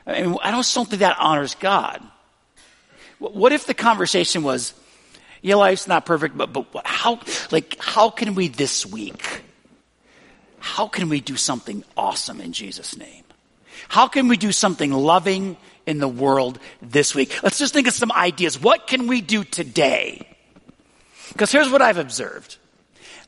I 0.06 0.22
mean, 0.22 0.38
I 0.42 0.50
don't, 0.50 0.72
don't 0.74 0.88
think 0.88 1.00
that 1.00 1.18
honors 1.18 1.54
God. 1.54 2.02
What 3.18 3.52
if 3.52 3.66
the 3.66 3.74
conversation 3.74 4.42
was, 4.42 4.72
yeah, 5.42 5.56
life's 5.56 5.86
not 5.86 6.06
perfect, 6.06 6.36
but, 6.36 6.52
but 6.52 6.86
how, 6.86 7.20
like, 7.50 7.76
how 7.80 8.08
can 8.08 8.34
we 8.34 8.48
this 8.48 8.86
week? 8.86 9.42
How 10.60 10.88
can 10.88 11.08
we 11.08 11.20
do 11.20 11.36
something 11.36 11.84
awesome 11.96 12.40
in 12.40 12.52
Jesus' 12.52 12.96
name? 12.96 13.24
How 13.88 14.08
can 14.08 14.28
we 14.28 14.36
do 14.36 14.52
something 14.52 14.92
loving 14.92 15.56
in 15.86 15.98
the 15.98 16.08
world 16.08 16.58
this 16.82 17.14
week? 17.14 17.42
Let's 17.42 17.58
just 17.58 17.72
think 17.72 17.86
of 17.86 17.94
some 17.94 18.10
ideas. 18.12 18.60
What 18.60 18.86
can 18.86 19.06
we 19.06 19.20
do 19.20 19.44
today? 19.44 20.26
Because 21.32 21.52
here's 21.52 21.70
what 21.70 21.82
I've 21.82 21.98
observed. 21.98 22.56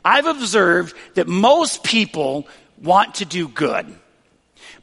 I've 0.04 0.26
observed 0.26 0.96
that 1.14 1.28
most 1.28 1.84
people 1.84 2.48
want 2.80 3.16
to 3.16 3.24
do 3.24 3.48
good. 3.48 3.86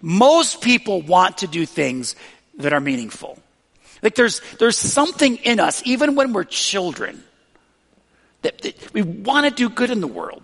Most 0.01 0.61
people 0.61 1.01
want 1.01 1.39
to 1.39 1.47
do 1.47 1.65
things 1.65 2.15
that 2.59 2.73
are 2.73 2.79
meaningful. 2.79 3.39
Like 4.01 4.15
there's, 4.15 4.41
there's 4.59 4.77
something 4.77 5.37
in 5.37 5.59
us, 5.59 5.81
even 5.85 6.15
when 6.15 6.33
we're 6.33 6.43
children, 6.43 7.23
that, 8.43 8.61
that 8.61 8.93
we 8.93 9.01
want 9.01 9.45
to 9.45 9.51
do 9.51 9.69
good 9.69 9.89
in 9.89 10.01
the 10.01 10.07
world. 10.07 10.43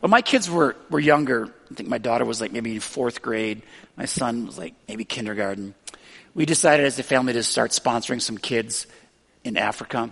When 0.00 0.10
my 0.10 0.22
kids 0.22 0.50
were, 0.50 0.76
were 0.88 1.00
younger, 1.00 1.52
I 1.70 1.74
think 1.74 1.88
my 1.88 1.98
daughter 1.98 2.24
was 2.24 2.40
like 2.40 2.52
maybe 2.52 2.78
fourth 2.78 3.22
grade, 3.22 3.62
my 3.96 4.06
son 4.06 4.46
was 4.46 4.58
like 4.58 4.74
maybe 4.88 5.04
kindergarten. 5.04 5.74
We 6.34 6.46
decided 6.46 6.86
as 6.86 6.98
a 6.98 7.02
family 7.02 7.34
to 7.34 7.42
start 7.42 7.72
sponsoring 7.72 8.20
some 8.20 8.38
kids 8.38 8.86
in 9.44 9.56
Africa. 9.56 10.10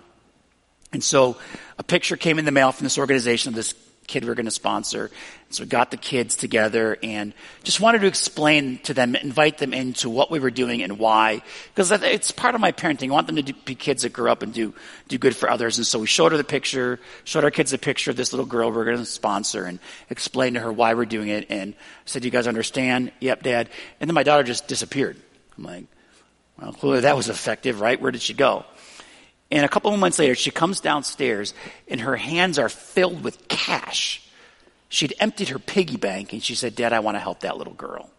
And 0.93 1.03
so 1.03 1.37
a 1.79 1.83
picture 1.83 2.17
came 2.17 2.39
in 2.39 2.45
the 2.45 2.51
mail 2.51 2.73
from 2.73 2.85
this 2.85 2.99
organization 2.99 3.51
of 3.51 3.55
this 3.55 3.75
kid 4.09 4.25
we 4.25 4.31
are 4.31 4.35
going 4.35 4.47
to 4.47 4.51
sponsor. 4.51 5.11
So 5.51 5.63
we 5.63 5.69
got 5.69 5.91
the 5.93 5.97
kids 5.97 6.35
together 6.37 6.99
and 7.03 7.33
just 7.63 7.81
wanted 7.81 8.01
to 8.01 8.09
explain 8.09 8.79
to 8.79 8.95
them, 8.95 9.15
invite 9.15 9.59
them 9.59 9.73
into 9.73 10.11
what 10.11 10.31
we 10.31 10.41
were 10.41 10.51
doing 10.51 10.83
and 10.83 10.99
why. 10.99 11.43
Because 11.73 11.93
it's 11.93 12.33
part 12.33 12.55
of 12.55 12.61
my 12.61 12.73
parenting. 12.73 13.11
I 13.11 13.13
want 13.13 13.29
them 13.29 13.37
to 13.37 13.53
be 13.53 13.75
kids 13.75 14.03
that 14.03 14.13
grow 14.13 14.33
up 14.33 14.43
and 14.43 14.53
do, 14.53 14.75
do 15.07 15.17
good 15.17 15.37
for 15.37 15.49
others. 15.49 15.79
And 15.79 15.87
so 15.87 16.01
we 16.01 16.07
showed 16.07 16.33
her 16.33 16.39
the 16.39 16.45
picture, 16.45 16.99
showed 17.25 17.45
our 17.45 17.51
kids 17.51 17.73
a 17.73 17.79
picture 17.79 18.11
of 18.11 18.17
this 18.17 18.33
little 18.33 18.47
girl 18.47 18.73
we're 18.73 18.85
going 18.85 18.97
to 18.97 19.07
sponsor 19.07 19.65
and 19.65 19.79
explained 20.11 20.55
to 20.55 20.61
her 20.61 20.73
why 20.73 20.95
we're 20.95 21.05
doing 21.05 21.29
it. 21.29 21.47
And 21.51 21.75
I 21.75 21.77
said, 22.07 22.23
do 22.23 22.29
you 22.29 22.33
guys 22.33 22.49
understand? 22.49 23.13
Yep, 23.21 23.45
dad. 23.45 23.71
And 24.01 24.11
then 24.11 24.15
my 24.15 24.25
daughter 24.25 24.43
just 24.43 24.67
disappeared. 24.67 25.17
I'm 25.57 25.65
like, 25.65 25.85
well, 26.61 26.73
clearly 26.73 27.01
that 27.03 27.17
was 27.17 27.29
effective, 27.29 27.81
right? 27.81 28.01
Where 28.01 28.11
did 28.11 28.23
she 28.23 28.35
go? 28.35 28.65
And 29.51 29.65
a 29.65 29.69
couple 29.69 29.93
of 29.93 29.99
months 29.99 30.19
later, 30.19 30.35
she 30.35 30.51
comes 30.51 30.81
downstairs 30.81 31.55
and 31.89 32.01
her 32.01 32.17
hands 32.17 32.59
are 32.59 32.69
filled 32.69 33.25
with 33.25 33.49
cash. 33.49 34.23
She'd 34.91 35.15
emptied 35.21 35.49
her 35.49 35.59
piggy 35.59 35.97
bank 35.97 36.33
and 36.33 36.43
she 36.43 36.55
said, 36.55 36.75
Dad, 36.75 36.93
I 36.93 37.01
want 37.01 37.17
to 37.17 37.21
help 37.21 37.41
that 37.41 37.57
little 37.57 37.75
girl. 37.75 38.11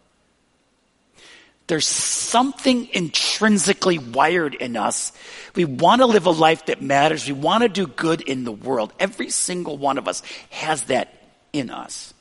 There's 1.68 1.86
something 1.86 2.88
intrinsically 2.92 3.98
wired 3.98 4.56
in 4.56 4.76
us. 4.76 5.12
We 5.54 5.64
want 5.64 6.00
to 6.00 6.06
live 6.06 6.26
a 6.26 6.30
life 6.30 6.66
that 6.66 6.82
matters. 6.82 7.28
We 7.28 7.32
want 7.32 7.62
to 7.62 7.68
do 7.68 7.86
good 7.86 8.22
in 8.22 8.42
the 8.42 8.50
world. 8.50 8.92
Every 8.98 9.30
single 9.30 9.78
one 9.78 9.96
of 9.96 10.08
us 10.08 10.24
has 10.50 10.82
that 10.84 11.14
in 11.52 11.70
us. 11.70 12.12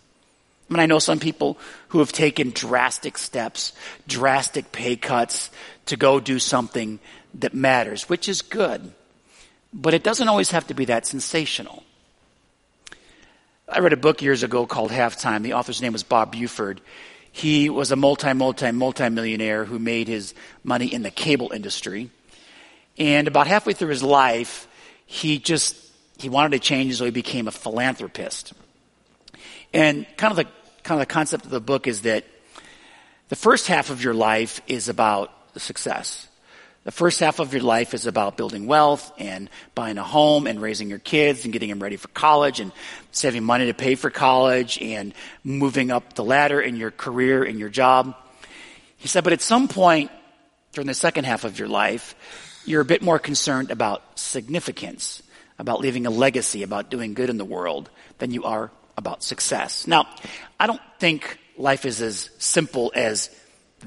I 0.69 0.73
mean, 0.73 0.81
I 0.81 0.85
know 0.85 0.99
some 0.99 1.19
people 1.19 1.57
who 1.87 1.97
have 1.97 2.11
taken 2.11 2.51
drastic 2.51 3.17
steps, 3.17 3.73
drastic 4.07 4.71
pay 4.71 4.95
cuts 4.95 5.49
to 5.87 5.97
go 5.97 6.19
do 6.19 6.37
something 6.37 6.99
that 7.35 7.55
matters, 7.55 8.07
which 8.07 8.29
is 8.29 8.43
good. 8.43 8.93
But 9.73 9.93
it 9.93 10.03
doesn't 10.03 10.27
always 10.27 10.51
have 10.51 10.67
to 10.67 10.73
be 10.73 10.85
that 10.85 11.05
sensational. 11.05 11.83
I 13.67 13.79
read 13.79 13.93
a 13.93 13.97
book 13.97 14.21
years 14.21 14.41
ago 14.41 14.65
called 14.65 14.89
Halftime. 14.89 15.43
The 15.43 15.53
author's 15.53 15.81
name 15.81 15.93
was 15.93 16.03
Bob 16.03 16.31
Buford. 16.31 16.81
He 17.31 17.69
was 17.69 17.91
a 17.91 17.95
multi, 17.95 18.33
multi, 18.33 18.71
multi 18.71 19.09
millionaire 19.09 19.65
who 19.65 19.77
made 19.77 20.07
his 20.07 20.33
money 20.63 20.91
in 20.91 21.03
the 21.03 21.11
cable 21.11 21.51
industry. 21.53 22.09
And 22.97 23.27
about 23.27 23.45
halfway 23.45 23.73
through 23.73 23.89
his 23.89 24.01
life, 24.01 24.67
he 25.05 25.37
just, 25.37 25.75
he 26.17 26.29
wanted 26.29 26.51
to 26.53 26.59
change, 26.59 26.97
so 26.97 27.05
he 27.05 27.11
became 27.11 27.47
a 27.47 27.51
philanthropist. 27.51 28.53
And 29.71 30.07
kind 30.17 30.31
of 30.31 30.37
the, 30.37 30.45
kind 30.83 30.99
of 30.99 31.07
the 31.07 31.13
concept 31.13 31.45
of 31.45 31.51
the 31.51 31.61
book 31.61 31.85
is 31.85 32.01
that 32.01 32.25
the 33.29 33.35
first 33.35 33.67
half 33.67 33.91
of 33.91 34.03
your 34.03 34.15
life 34.15 34.61
is 34.65 34.89
about 34.89 35.31
success. 35.57 36.27
The 36.89 36.95
first 36.95 37.19
half 37.19 37.37
of 37.37 37.53
your 37.53 37.61
life 37.61 37.93
is 37.93 38.07
about 38.07 38.35
building 38.35 38.65
wealth 38.65 39.11
and 39.19 39.47
buying 39.75 39.99
a 39.99 40.03
home 40.03 40.47
and 40.47 40.59
raising 40.59 40.89
your 40.89 40.97
kids 40.97 41.43
and 41.43 41.53
getting 41.53 41.69
them 41.69 41.83
ready 41.83 41.97
for 41.97 42.07
college 42.07 42.59
and 42.59 42.71
saving 43.11 43.43
money 43.43 43.67
to 43.67 43.75
pay 43.75 43.93
for 43.93 44.09
college 44.09 44.81
and 44.81 45.13
moving 45.43 45.91
up 45.91 46.13
the 46.13 46.23
ladder 46.23 46.59
in 46.59 46.77
your 46.77 46.89
career 46.89 47.43
and 47.43 47.59
your 47.59 47.69
job. 47.69 48.15
He 48.97 49.07
said, 49.07 49.23
but 49.23 49.33
at 49.33 49.41
some 49.41 49.67
point 49.67 50.09
during 50.71 50.87
the 50.87 50.95
second 50.95 51.25
half 51.25 51.43
of 51.43 51.59
your 51.59 51.67
life, 51.67 52.15
you're 52.65 52.81
a 52.81 52.85
bit 52.85 53.03
more 53.03 53.19
concerned 53.19 53.69
about 53.69 54.17
significance, 54.17 55.21
about 55.59 55.81
leaving 55.81 56.07
a 56.07 56.09
legacy, 56.09 56.63
about 56.63 56.89
doing 56.89 57.13
good 57.13 57.29
in 57.29 57.37
the 57.37 57.45
world 57.45 57.91
than 58.17 58.31
you 58.31 58.45
are 58.45 58.71
about 58.97 59.21
success. 59.21 59.85
Now, 59.85 60.07
I 60.59 60.65
don't 60.65 60.81
think 60.97 61.37
life 61.55 61.85
is 61.85 62.01
as 62.01 62.31
simple 62.39 62.91
as 62.95 63.29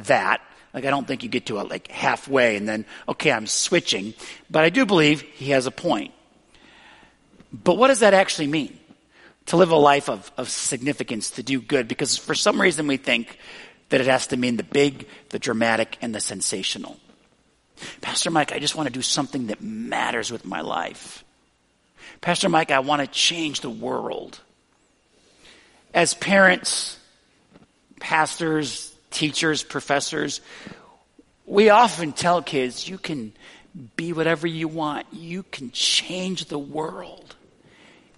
that. 0.04 0.40
Like, 0.74 0.84
I 0.84 0.90
don't 0.90 1.06
think 1.06 1.22
you 1.22 1.28
get 1.28 1.46
to 1.46 1.58
it 1.58 1.68
like 1.68 1.90
halfway 1.90 2.56
and 2.56 2.68
then, 2.68 2.86
okay, 3.08 3.30
I'm 3.30 3.46
switching. 3.46 4.14
But 4.50 4.64
I 4.64 4.70
do 4.70 4.86
believe 4.86 5.20
he 5.20 5.50
has 5.50 5.66
a 5.66 5.70
point. 5.70 6.12
But 7.52 7.76
what 7.76 7.88
does 7.88 8.00
that 8.00 8.14
actually 8.14 8.46
mean? 8.46 8.78
To 9.46 9.56
live 9.56 9.70
a 9.70 9.76
life 9.76 10.08
of, 10.08 10.30
of 10.36 10.48
significance, 10.48 11.32
to 11.32 11.42
do 11.42 11.60
good? 11.60 11.88
Because 11.88 12.16
for 12.16 12.34
some 12.34 12.60
reason 12.60 12.86
we 12.86 12.96
think 12.96 13.38
that 13.90 14.00
it 14.00 14.06
has 14.06 14.28
to 14.28 14.36
mean 14.36 14.56
the 14.56 14.62
big, 14.62 15.06
the 15.28 15.38
dramatic, 15.38 15.98
and 16.00 16.14
the 16.14 16.20
sensational. 16.20 16.96
Pastor 18.00 18.30
Mike, 18.30 18.52
I 18.52 18.58
just 18.58 18.74
want 18.74 18.86
to 18.86 18.92
do 18.92 19.02
something 19.02 19.48
that 19.48 19.60
matters 19.60 20.30
with 20.30 20.46
my 20.46 20.60
life. 20.60 21.24
Pastor 22.20 22.48
Mike, 22.48 22.70
I 22.70 22.78
want 22.78 23.00
to 23.00 23.06
change 23.08 23.60
the 23.60 23.70
world. 23.70 24.40
As 25.92 26.14
parents, 26.14 26.98
pastors, 28.00 28.91
teachers, 29.12 29.62
professors, 29.62 30.40
we 31.46 31.70
often 31.70 32.12
tell 32.12 32.42
kids, 32.42 32.88
you 32.88 32.98
can 32.98 33.32
be 33.96 34.12
whatever 34.12 34.46
you 34.46 34.68
want. 34.68 35.06
You 35.12 35.42
can 35.44 35.70
change 35.72 36.46
the 36.46 36.58
world. 36.58 37.36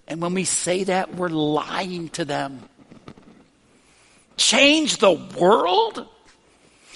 And 0.07 0.21
when 0.21 0.33
we 0.33 0.43
say 0.43 0.83
that, 0.85 1.15
we're 1.15 1.29
lying 1.29 2.09
to 2.09 2.25
them. 2.25 2.61
Change 4.37 4.97
the 4.97 5.11
world? 5.11 6.07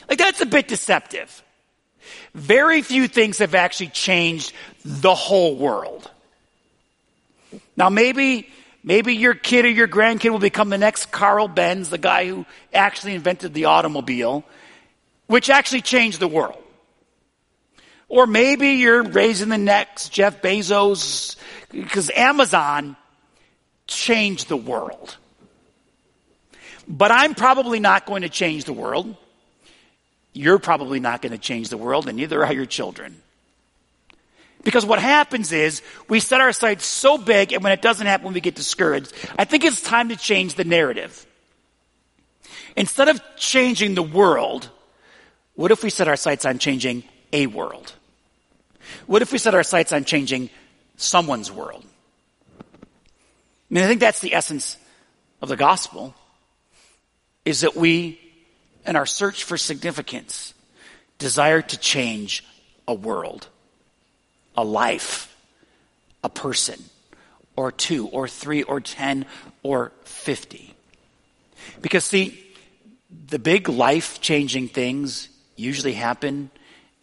Like, 0.07 0.17
that's 0.17 0.41
a 0.41 0.45
bit 0.45 0.67
deceptive. 0.67 1.43
Very 2.33 2.81
few 2.81 3.07
things 3.07 3.39
have 3.39 3.55
actually 3.55 3.87
changed 3.87 4.53
the 4.83 5.15
whole 5.15 5.55
world. 5.55 6.09
Now, 7.75 7.89
maybe 7.89 8.49
Maybe 8.89 9.13
your 9.13 9.35
kid 9.35 9.65
or 9.65 9.69
your 9.69 9.87
grandkid 9.87 10.31
will 10.31 10.39
become 10.39 10.69
the 10.71 10.77
next 10.79 11.11
Carl 11.11 11.47
Benz, 11.47 11.91
the 11.91 11.99
guy 11.99 12.27
who 12.27 12.47
actually 12.73 13.13
invented 13.13 13.53
the 13.53 13.65
automobile, 13.65 14.43
which 15.27 15.51
actually 15.51 15.81
changed 15.81 16.19
the 16.19 16.27
world. 16.27 16.57
Or 18.07 18.25
maybe 18.25 18.69
you're 18.69 19.03
raising 19.03 19.49
the 19.49 19.59
next 19.59 20.09
Jeff 20.09 20.41
Bezos, 20.41 21.35
because 21.69 22.09
Amazon 22.09 22.97
changed 23.85 24.49
the 24.49 24.57
world. 24.57 25.17
But 26.87 27.11
I'm 27.11 27.35
probably 27.35 27.79
not 27.79 28.07
going 28.07 28.23
to 28.23 28.29
change 28.29 28.63
the 28.63 28.73
world. 28.73 29.15
You're 30.33 30.57
probably 30.57 30.99
not 30.99 31.21
going 31.21 31.33
to 31.33 31.37
change 31.37 31.69
the 31.69 31.77
world, 31.77 32.07
and 32.07 32.17
neither 32.17 32.43
are 32.43 32.51
your 32.51 32.65
children. 32.65 33.21
Because 34.63 34.85
what 34.85 34.99
happens 34.99 35.51
is 35.51 35.81
we 36.09 36.19
set 36.19 36.41
our 36.41 36.51
sights 36.51 36.85
so 36.85 37.17
big, 37.17 37.53
and 37.53 37.63
when 37.63 37.71
it 37.71 37.81
doesn't 37.81 38.05
happen, 38.05 38.33
we 38.33 38.41
get 38.41 38.55
discouraged. 38.55 39.13
I 39.37 39.45
think 39.45 39.63
it's 39.63 39.81
time 39.81 40.09
to 40.09 40.15
change 40.15 40.55
the 40.55 40.65
narrative. 40.65 41.25
Instead 42.75 43.07
of 43.07 43.21
changing 43.35 43.95
the 43.95 44.03
world, 44.03 44.69
what 45.55 45.71
if 45.71 45.83
we 45.83 45.89
set 45.89 46.07
our 46.07 46.15
sights 46.15 46.45
on 46.45 46.59
changing 46.59 47.03
a 47.31 47.47
world? 47.47 47.93
What 49.07 49.21
if 49.21 49.31
we 49.31 49.37
set 49.37 49.55
our 49.55 49.63
sights 49.63 49.91
on 49.91 50.03
changing 50.03 50.49
someone's 50.97 51.51
world? 51.51 51.85
I 52.51 52.85
mean, 53.73 53.83
I 53.83 53.87
think 53.87 53.99
that's 53.99 54.19
the 54.19 54.33
essence 54.33 54.77
of 55.41 55.49
the 55.49 55.55
gospel 55.55 56.15
is 57.45 57.61
that 57.61 57.75
we, 57.75 58.19
in 58.85 58.95
our 58.95 59.05
search 59.05 59.43
for 59.43 59.57
significance, 59.57 60.53
desire 61.17 61.61
to 61.61 61.77
change 61.77 62.43
a 62.87 62.93
world 62.93 63.47
a 64.59 64.63
life, 64.63 65.35
a 66.23 66.29
person, 66.29 66.83
or 67.55 67.71
two, 67.71 68.07
or 68.07 68.27
three, 68.27 68.63
or 68.63 68.81
ten, 68.81 69.25
or 69.63 69.91
fifty. 70.03 70.73
Because, 71.81 72.05
see, 72.05 72.43
the 73.27 73.39
big 73.39 73.69
life 73.69 74.21
changing 74.21 74.67
things 74.67 75.29
usually 75.55 75.93
happen 75.93 76.49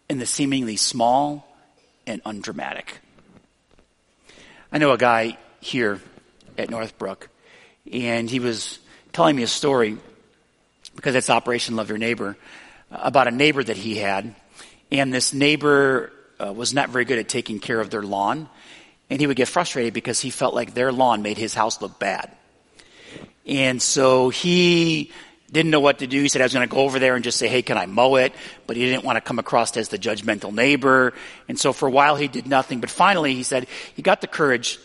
in 0.09 0.19
the 0.19 0.25
seemingly 0.25 0.77
small 0.77 1.47
and 2.05 2.21
undramatic. 2.25 2.99
I 4.71 4.77
know 4.77 4.91
a 4.91 4.97
guy 4.97 5.37
here 5.59 5.99
at 6.57 6.69
Northbrook, 6.69 7.29
and 7.91 8.29
he 8.29 8.39
was 8.39 8.79
telling 9.13 9.35
me 9.35 9.43
a 9.43 9.47
story 9.47 9.97
because 10.95 11.15
it's 11.15 11.29
Operation 11.29 11.75
Love 11.75 11.89
Your 11.89 11.97
Neighbor 11.97 12.37
about 12.91 13.27
a 13.27 13.31
neighbor 13.31 13.63
that 13.63 13.77
he 13.77 13.97
had. 13.97 14.35
And 14.91 15.13
this 15.13 15.33
neighbor 15.33 16.11
uh, 16.39 16.53
was 16.53 16.73
not 16.73 16.89
very 16.89 17.05
good 17.05 17.19
at 17.19 17.27
taking 17.27 17.59
care 17.59 17.79
of 17.79 17.89
their 17.89 18.03
lawn. 18.03 18.49
And 19.09 19.19
he 19.19 19.27
would 19.27 19.37
get 19.37 19.47
frustrated 19.47 19.93
because 19.93 20.19
he 20.19 20.29
felt 20.29 20.53
like 20.53 20.73
their 20.73 20.91
lawn 20.91 21.21
made 21.21 21.37
his 21.37 21.53
house 21.53 21.81
look 21.81 21.97
bad. 21.97 22.35
And 23.45 23.81
so 23.81 24.29
he 24.29 25.11
didn't 25.51 25.71
know 25.71 25.79
what 25.79 25.99
to 25.99 26.07
do. 26.07 26.21
He 26.21 26.27
said, 26.27 26.41
I 26.41 26.45
was 26.45 26.53
going 26.53 26.67
to 26.67 26.73
go 26.73 26.81
over 26.81 26.99
there 26.99 27.15
and 27.15 27.23
just 27.23 27.37
say, 27.37 27.47
hey, 27.47 27.61
can 27.61 27.77
I 27.77 27.85
mow 27.85 28.15
it? 28.15 28.33
But 28.65 28.75
he 28.75 28.85
didn't 28.85 29.05
want 29.05 29.15
to 29.15 29.21
come 29.21 29.39
across 29.39 29.75
as 29.77 29.87
the 29.89 29.97
judgmental 29.97 30.53
neighbor. 30.53 31.13
And 31.47 31.57
so 31.57 31.71
for 31.71 31.87
a 31.87 31.91
while 31.91 32.17
he 32.17 32.27
did 32.27 32.47
nothing. 32.47 32.81
But 32.81 32.89
finally 32.89 33.33
he 33.33 33.43
said 33.43 33.67
he 33.95 34.01
got 34.01 34.19
the 34.19 34.27
courage 34.27 34.79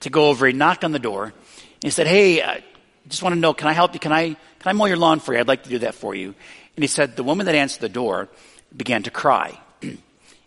to 0.00 0.10
go 0.10 0.26
over. 0.26 0.46
He 0.46 0.52
knocked 0.52 0.84
on 0.84 0.90
the 0.90 0.98
door 0.98 1.24
and 1.24 1.34
he 1.82 1.90
said, 1.90 2.08
Hey, 2.08 2.42
I 2.42 2.64
just 3.06 3.22
want 3.22 3.34
to 3.34 3.40
know, 3.40 3.54
can 3.54 3.68
I 3.68 3.72
help 3.72 3.94
you? 3.94 4.00
Can 4.00 4.12
I, 4.12 4.28
can 4.28 4.36
I 4.64 4.72
mow 4.72 4.86
your 4.86 4.96
lawn 4.96 5.20
for 5.20 5.32
you? 5.32 5.38
I'd 5.38 5.48
like 5.48 5.62
to 5.62 5.70
do 5.70 5.78
that 5.80 5.94
for 5.94 6.14
you. 6.14 6.34
And 6.76 6.82
he 6.82 6.88
said, 6.88 7.14
The 7.14 7.24
woman 7.24 7.46
that 7.46 7.54
answered 7.54 7.80
the 7.80 7.88
door 7.88 8.28
began 8.76 9.04
to 9.04 9.10
cry. 9.10 9.58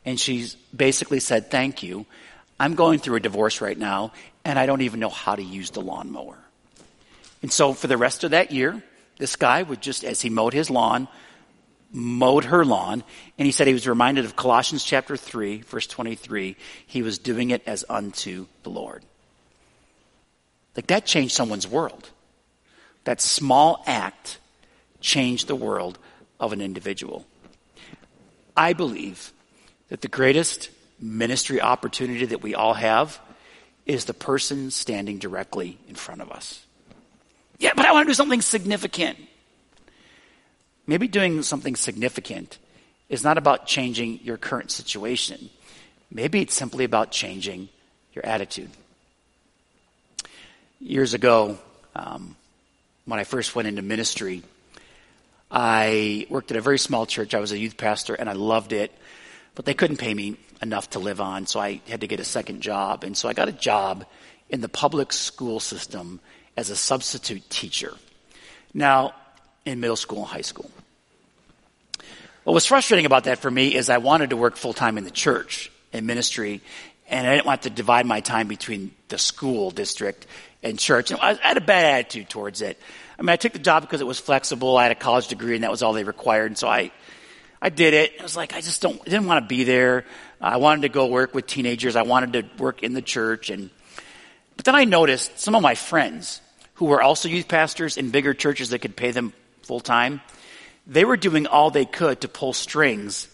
And 0.06 0.20
she 0.20 0.48
basically 0.76 1.20
said, 1.20 1.52
Thank 1.52 1.84
you. 1.84 2.06
I'm 2.60 2.76
going 2.76 3.00
through 3.00 3.16
a 3.16 3.22
divorce 3.22 3.60
right 3.60 3.78
now, 3.78 4.14
and 4.46 4.60
I 4.60 4.68
don't 4.68 4.82
even 4.82 5.00
know 5.00 5.10
how 5.10 5.36
to 5.36 5.42
use 5.42 5.72
the 5.72 5.82
lawnmower. 5.82 6.38
And 7.42 7.52
so 7.52 7.74
for 7.74 7.88
the 7.88 7.98
rest 7.98 8.24
of 8.24 8.32
that 8.32 8.52
year, 8.52 8.84
this 9.18 9.36
guy 9.36 9.64
would 9.64 9.82
just, 9.82 10.04
as 10.04 10.22
he 10.22 10.30
mowed 10.30 10.54
his 10.54 10.70
lawn, 10.70 11.08
mowed 11.92 12.46
her 12.46 12.64
lawn, 12.64 13.04
and 13.38 13.46
he 13.46 13.52
said 13.52 13.68
he 13.68 13.74
was 13.74 13.88
reminded 13.88 14.26
of 14.26 14.36
Colossians 14.36 14.84
chapter 14.84 15.18
3, 15.18 15.62
verse 15.62 15.88
23. 15.88 16.56
He 16.86 17.02
was 17.02 17.18
doing 17.18 17.50
it 17.50 17.64
as 17.66 17.84
unto 17.90 18.46
the 18.64 18.70
Lord. 18.70 19.04
Like 20.76 20.88
that 20.88 21.06
changed 21.06 21.34
someone's 21.34 21.68
world. 21.68 22.10
That 23.04 23.20
small 23.20 23.84
act 23.88 24.40
changed 25.02 25.48
the 25.48 25.56
world 25.56 25.98
of 26.40 26.54
an 26.54 26.62
individual. 26.62 27.26
I 28.56 28.74
believe 28.74 29.34
that 29.92 30.00
the 30.00 30.08
greatest 30.08 30.70
ministry 31.02 31.60
opportunity 31.60 32.26
that 32.28 32.42
we 32.42 32.56
all 32.56 32.74
have 32.74 33.20
is 33.86 34.06
the 34.06 34.14
person 34.14 34.72
standing 34.72 35.18
directly 35.18 35.78
in 35.90 35.96
front 35.96 36.22
of 36.22 36.32
us. 36.32 36.66
Yeah, 37.60 37.74
but 37.76 37.86
I 37.86 37.92
want 37.92 38.08
to 38.08 38.10
do 38.10 38.14
something 38.14 38.42
significant. 38.42 39.18
Maybe 40.88 41.10
doing 41.10 41.44
something 41.44 41.76
significant 41.76 42.58
is 43.10 43.26
not 43.26 43.38
about 43.38 43.68
changing 43.68 44.22
your 44.24 44.38
current 44.38 44.72
situation. 44.72 45.50
Maybe 46.10 46.40
it's 46.40 46.54
simply 46.54 46.86
about 46.86 47.12
changing 47.12 47.68
your 48.14 48.26
attitude. 48.26 48.70
Years 50.80 51.14
ago, 51.14 51.58
um, 51.98 52.38
when 53.04 53.20
I 53.20 53.26
first 53.26 53.58
went 53.58 53.68
into 53.68 53.82
ministry, 53.82 54.42
I 55.52 56.28
worked 56.30 56.50
at 56.52 56.56
a 56.56 56.62
very 56.62 56.80
small 56.80 57.06
church. 57.06 57.34
I 57.34 57.42
was 57.42 57.52
a 57.52 57.58
youth 57.58 57.76
pastor 57.76 58.16
and 58.16 58.30
I 58.30 58.34
loved 58.34 58.72
it, 58.72 58.94
but 59.56 59.66
they 59.66 59.74
couldn't 59.74 59.98
pay 59.98 60.14
me 60.14 60.38
enough 60.62 60.92
to 60.92 61.00
live 61.00 61.20
on, 61.20 61.48
so 61.48 61.60
I 61.60 61.82
had 61.88 62.02
to 62.02 62.08
get 62.08 62.20
a 62.20 62.26
second 62.26 62.62
job. 62.62 63.04
And 63.04 63.16
so 63.18 63.28
I 63.28 63.34
got 63.34 63.50
a 63.50 63.54
job 63.54 64.06
in 64.50 64.62
the 64.62 64.70
public 64.70 65.14
school 65.14 65.60
system 65.60 66.20
as 66.56 66.70
a 66.70 66.76
substitute 66.76 67.50
teacher. 67.50 67.96
Now, 68.74 69.14
in 69.66 69.80
middle 69.80 69.96
school 69.96 70.20
and 70.20 70.28
high 70.28 70.42
school. 70.42 70.70
What 72.44 72.54
was 72.54 72.66
frustrating 72.66 73.06
about 73.06 73.26
that 73.26 73.38
for 73.38 73.52
me 73.52 73.76
is 73.76 73.90
I 73.90 74.00
wanted 74.00 74.32
to 74.32 74.38
work 74.38 74.56
full 74.56 74.74
time 74.74 74.98
in 74.98 75.04
the 75.04 75.12
church 75.12 75.72
in 75.94 76.06
ministry, 76.06 76.62
and 77.08 77.28
I 77.28 77.36
didn't 77.36 77.46
want 77.46 77.64
to 77.64 77.70
divide 77.70 78.06
my 78.06 78.22
time 78.22 78.48
between 78.48 78.92
the 79.10 79.18
school 79.18 79.70
district 79.70 80.26
and 80.64 80.80
church. 80.80 81.12
And 81.12 81.20
I 81.20 81.34
had 81.36 81.58
a 81.58 81.62
bad 81.62 81.86
attitude 81.86 82.30
towards 82.30 82.62
it. 82.62 82.80
I 83.20 83.22
mean, 83.22 83.30
I 83.30 83.36
took 83.36 83.54
the 83.54 83.60
job 83.60 83.84
because 83.84 84.02
it 84.02 84.08
was 84.08 84.20
flexible. 84.20 84.78
I 84.78 84.84
had 84.84 84.92
a 84.92 84.96
college 84.96 85.28
degree, 85.28 85.54
and 85.54 85.64
that 85.64 85.70
was 85.70 85.84
all 85.84 85.94
they 85.94 86.04
required. 86.04 86.48
And 86.48 86.58
so 86.58 86.68
I, 86.68 86.92
I 87.62 87.70
did 87.70 87.94
it. 87.94 88.14
I 88.20 88.24
was 88.24 88.36
like, 88.36 88.54
I 88.54 88.62
just 88.62 88.82
don't, 88.82 89.04
didn't 89.06 89.28
want 89.28 89.44
to 89.44 89.48
be 89.48 89.64
there. 89.64 90.06
I 90.40 90.58
wanted 90.58 90.82
to 90.82 90.90
go 90.90 91.06
work 91.06 91.36
with 91.36 91.46
teenagers. 91.46 91.96
I 91.96 92.02
wanted 92.02 92.34
to 92.34 92.64
work 92.64 92.82
in 92.82 92.94
the 92.94 93.02
church. 93.02 93.50
And, 93.50 93.70
but 94.58 94.66
then 94.66 94.76
I 94.76 94.86
noticed 94.86 95.40
some 95.40 95.56
of 95.56 95.62
my 95.62 95.76
friends 95.76 96.42
who 96.76 96.86
were 96.86 97.02
also 97.02 97.30
youth 97.30 97.48
pastors 97.48 97.98
in 97.98 98.10
bigger 98.10 98.34
churches 98.34 98.72
that 98.72 98.80
could 98.80 98.96
pay 98.96 99.12
them 99.12 99.34
full 99.62 99.80
time, 99.80 100.22
they 100.88 101.06
were 101.06 101.18
doing 101.18 101.46
all 101.46 101.70
they 101.70 101.86
could 101.86 102.22
to 102.22 102.28
pull 102.28 102.54
strings 102.54 103.28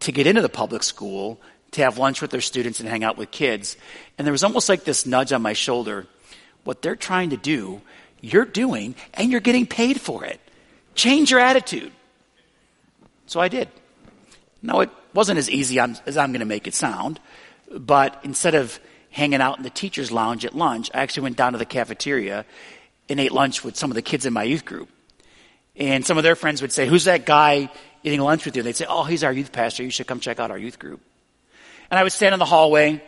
to 0.00 0.12
get 0.12 0.26
into 0.26 0.42
the 0.42 0.48
public 0.50 0.82
school, 0.82 1.40
to 1.70 1.82
have 1.82 1.96
lunch 1.96 2.20
with 2.20 2.30
their 2.30 2.42
students 2.42 2.80
and 2.80 2.88
hang 2.88 3.02
out 3.02 3.16
with 3.16 3.30
kids. 3.30 3.78
And 4.18 4.26
there 4.26 4.32
was 4.32 4.44
almost 4.44 4.68
like 4.68 4.84
this 4.84 5.06
nudge 5.06 5.32
on 5.32 5.40
my 5.40 5.54
shoulder. 5.54 6.06
What 6.64 6.82
they're 6.82 6.96
trying 6.96 7.30
to 7.30 7.38
do, 7.38 7.80
you're 8.20 8.44
doing, 8.44 8.94
and 9.14 9.30
you're 9.30 9.40
getting 9.40 9.66
paid 9.66 9.98
for 9.98 10.24
it. 10.24 10.40
Change 10.94 11.30
your 11.30 11.40
attitude. 11.40 11.92
So 13.26 13.40
I 13.40 13.48
did. 13.48 13.68
Now, 14.62 14.80
it 14.80 14.90
wasn't 15.14 15.38
as 15.38 15.50
easy 15.50 15.78
as 15.78 16.16
I'm 16.16 16.32
going 16.32 16.40
to 16.40 16.46
make 16.46 16.66
it 16.66 16.74
sound, 16.74 17.20
but 17.70 18.20
instead 18.24 18.54
of 18.54 18.80
hanging 19.10 19.40
out 19.40 19.58
in 19.58 19.62
the 19.62 19.70
teacher's 19.70 20.10
lounge 20.10 20.44
at 20.44 20.54
lunch, 20.54 20.90
I 20.92 20.98
actually 21.00 21.24
went 21.24 21.36
down 21.36 21.52
to 21.52 21.58
the 21.58 21.64
cafeteria 21.64 22.44
and 23.08 23.20
ate 23.20 23.32
lunch 23.32 23.64
with 23.64 23.76
some 23.76 23.90
of 23.90 23.94
the 23.94 24.02
kids 24.02 24.26
in 24.26 24.32
my 24.32 24.42
youth 24.42 24.64
group. 24.64 24.88
And 25.76 26.04
some 26.04 26.16
of 26.16 26.24
their 26.24 26.36
friends 26.36 26.62
would 26.62 26.72
say, 26.72 26.86
Who's 26.86 27.04
that 27.04 27.26
guy 27.26 27.70
eating 28.02 28.20
lunch 28.20 28.44
with 28.44 28.56
you? 28.56 28.62
They'd 28.62 28.76
say, 28.76 28.86
Oh, 28.88 29.04
he's 29.04 29.24
our 29.24 29.32
youth 29.32 29.52
pastor. 29.52 29.82
You 29.82 29.90
should 29.90 30.06
come 30.06 30.20
check 30.20 30.40
out 30.40 30.50
our 30.50 30.58
youth 30.58 30.78
group. 30.78 31.00
And 31.90 31.98
I 31.98 32.02
would 32.02 32.12
stand 32.12 32.32
in 32.32 32.38
the 32.38 32.46
hallway 32.46 33.02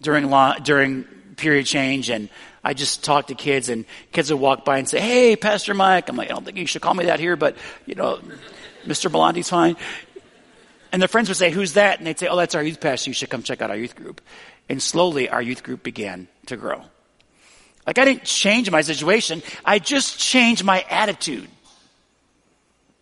during, 0.00 0.30
during 0.62 1.04
period 1.36 1.66
change 1.66 2.10
and 2.10 2.28
I 2.64 2.74
just 2.74 3.04
talk 3.04 3.26
to 3.26 3.34
kids 3.34 3.68
and 3.68 3.84
kids 4.12 4.30
would 4.30 4.40
walk 4.40 4.64
by 4.64 4.78
and 4.78 4.88
say, 4.88 5.00
Hey, 5.00 5.36
Pastor 5.36 5.74
Mike. 5.74 6.08
I'm 6.08 6.16
like, 6.16 6.30
I 6.30 6.34
don't 6.34 6.44
think 6.44 6.56
you 6.56 6.66
should 6.66 6.82
call 6.82 6.94
me 6.94 7.06
that 7.06 7.18
here, 7.18 7.36
but 7.36 7.56
you 7.86 7.96
know, 7.96 8.20
Mr. 8.84 9.10
Belanti's 9.10 9.48
fine. 9.48 9.76
And 10.92 11.00
their 11.00 11.08
friends 11.08 11.28
would 11.28 11.38
say, 11.38 11.50
Who's 11.50 11.74
that? 11.74 11.98
And 11.98 12.06
they'd 12.06 12.18
say, 12.18 12.28
Oh, 12.28 12.36
that's 12.36 12.54
our 12.54 12.62
youth 12.62 12.80
pastor. 12.80 13.10
You 13.10 13.14
should 13.14 13.30
come 13.30 13.42
check 13.42 13.62
out 13.62 13.70
our 13.70 13.76
youth 13.76 13.96
group. 13.96 14.20
And 14.68 14.82
slowly 14.82 15.28
our 15.28 15.42
youth 15.42 15.62
group 15.62 15.82
began 15.82 16.28
to 16.46 16.56
grow. 16.56 16.82
Like 17.86 17.98
I 17.98 18.04
didn't 18.04 18.24
change 18.24 18.70
my 18.70 18.82
situation, 18.82 19.42
I 19.64 19.78
just 19.78 20.18
changed 20.18 20.64
my 20.64 20.84
attitude 20.88 21.48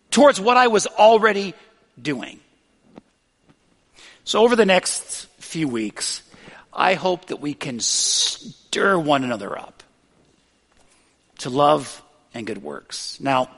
towards 0.09 0.39
what 0.39 0.57
I 0.57 0.67
was 0.67 0.87
already 0.87 1.53
doing. 2.01 2.39
So 4.23 4.43
over 4.43 4.55
the 4.55 4.65
next 4.65 5.27
few 5.39 5.67
weeks, 5.67 6.21
I 6.73 6.93
hope 6.93 7.27
that 7.27 7.37
we 7.37 7.53
can 7.53 7.79
stir 7.79 8.97
one 8.97 9.23
another 9.23 9.57
up 9.57 9.83
to 11.39 11.49
love 11.49 12.01
and 12.33 12.47
good 12.47 12.61
works. 12.63 13.19
Now, 13.19 13.49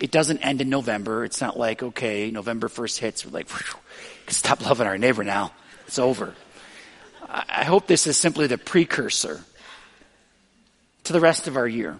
it 0.00 0.10
doesn't 0.10 0.38
end 0.38 0.60
in 0.60 0.68
November. 0.68 1.24
It's 1.24 1.40
not 1.40 1.58
like, 1.58 1.82
okay, 1.82 2.30
November 2.30 2.68
1st 2.68 2.98
hits, 2.98 3.26
we're 3.26 3.32
like, 3.32 3.48
stop 4.28 4.64
loving 4.64 4.86
our 4.86 4.98
neighbor 4.98 5.24
now. 5.24 5.52
It's 5.86 5.98
over. 5.98 6.34
I 7.30 7.64
hope 7.64 7.86
this 7.86 8.06
is 8.06 8.16
simply 8.16 8.46
the 8.46 8.56
precursor 8.56 9.42
to 11.04 11.12
the 11.12 11.20
rest 11.20 11.46
of 11.46 11.56
our 11.56 11.68
year. 11.68 11.98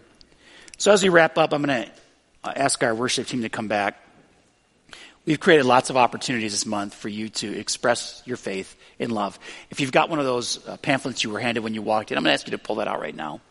So 0.78 0.92
as 0.92 1.02
we 1.02 1.11
wrap 1.11 1.37
up, 1.37 1.52
I'm 1.52 1.62
going 1.62 1.84
to 1.84 2.58
ask 2.58 2.82
our 2.82 2.94
worship 2.94 3.26
team 3.26 3.42
to 3.42 3.48
come 3.48 3.68
back. 3.68 4.00
We've 5.26 5.38
created 5.38 5.66
lots 5.66 5.90
of 5.90 5.98
opportunities 5.98 6.52
this 6.52 6.64
month 6.64 6.94
for 6.94 7.11
you 7.11 7.28
to 7.28 7.58
express 7.58 8.22
your 8.24 8.38
faith 8.38 8.74
in 8.98 9.11
love. 9.11 9.38
If 9.70 9.80
you've 9.80 9.92
got 9.92 10.08
one 10.08 10.18
of 10.18 10.24
those 10.24 10.66
uh, 10.66 10.78
pamphlets 10.78 11.22
you 11.22 11.30
were 11.30 11.40
handed 11.40 11.62
when 11.62 11.74
you 11.74 11.82
walked 11.82 12.11
in, 12.11 12.16
I'm 12.16 12.24
going 12.24 12.30
to 12.30 12.34
ask 12.34 12.46
you 12.46 12.52
to 12.52 12.58
pull 12.58 12.76
that 12.76 12.88
out 12.88 13.00
right 13.00 13.14
now. 13.14 13.42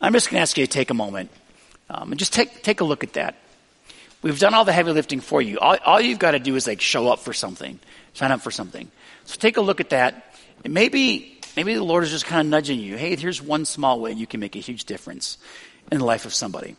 I'm 0.00 0.12
just 0.12 0.28
going 0.28 0.38
to 0.38 0.42
ask 0.42 0.58
you 0.58 0.66
to 0.66 0.72
take 0.72 0.90
a 0.90 0.94
moment 0.94 1.30
um, 1.88 2.10
and 2.10 2.18
just 2.18 2.32
take, 2.32 2.62
take 2.64 2.80
a 2.80 2.84
look 2.84 3.04
at 3.04 3.12
that. 3.12 3.36
We've 4.22 4.38
done 4.38 4.54
all 4.54 4.64
the 4.64 4.72
heavy 4.72 4.92
lifting 4.92 5.20
for 5.20 5.40
you. 5.40 5.58
All, 5.58 5.76
all 5.84 6.00
you've 6.00 6.18
got 6.18 6.32
to 6.32 6.38
do 6.38 6.56
is 6.56 6.66
like 6.66 6.80
show 6.80 7.08
up 7.08 7.20
for 7.20 7.32
something, 7.32 7.78
sign 8.14 8.32
up 8.32 8.40
for 8.40 8.50
something. 8.50 8.90
So 9.24 9.36
take 9.38 9.56
a 9.56 9.60
look 9.60 9.80
at 9.80 9.90
that. 9.90 10.34
And 10.64 10.74
maybe, 10.74 11.38
maybe 11.56 11.74
the 11.74 11.84
Lord 11.84 12.04
is 12.04 12.10
just 12.10 12.26
kind 12.26 12.40
of 12.40 12.50
nudging 12.50 12.80
you. 12.80 12.96
Hey, 12.96 13.14
here's 13.16 13.42
one 13.42 13.64
small 13.64 14.00
way 14.00 14.12
you 14.12 14.26
can 14.26 14.40
make 14.40 14.56
a 14.56 14.60
huge 14.60 14.84
difference 14.84 15.38
in 15.92 15.98
the 15.98 16.04
life 16.04 16.24
of 16.24 16.34
somebody. 16.34 16.76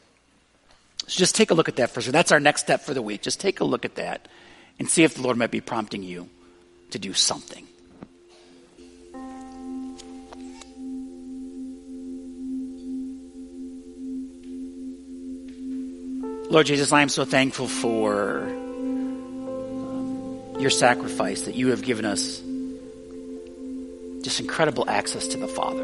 So 1.08 1.20
just 1.20 1.36
take 1.36 1.52
a 1.52 1.54
look 1.54 1.70
at 1.70 1.78
that 1.78 1.92
first. 1.92 2.12
That's 2.12 2.32
our 2.32 2.40
next 2.40 2.62
step 2.62 2.82
for 2.82 2.94
the 2.94 3.02
week. 3.02 3.22
Just 3.22 3.40
take 3.40 3.60
a 3.60 3.64
look 3.64 3.86
at 3.86 3.96
that 3.96 4.28
and 4.80 4.90
see 4.90 5.04
if 5.04 5.16
the 5.16 5.22
Lord 5.22 5.38
might 5.38 5.52
be 5.52 5.62
prompting 5.62 6.04
you 6.04 6.30
to 6.92 7.00
do 7.00 7.14
something. 7.14 7.68
Lord 16.50 16.66
Jesus, 16.66 16.94
I 16.94 17.02
am 17.02 17.10
so 17.10 17.26
thankful 17.26 17.68
for 17.68 18.40
um, 18.40 18.56
your 20.60 20.70
sacrifice 20.70 21.42
that 21.42 21.56
you 21.56 21.72
have 21.72 21.82
given 21.82 22.06
us 22.06 22.42
just 24.22 24.40
incredible 24.40 24.90
access 24.90 25.28
to 25.28 25.38
the 25.38 25.50
Father. 25.50 25.84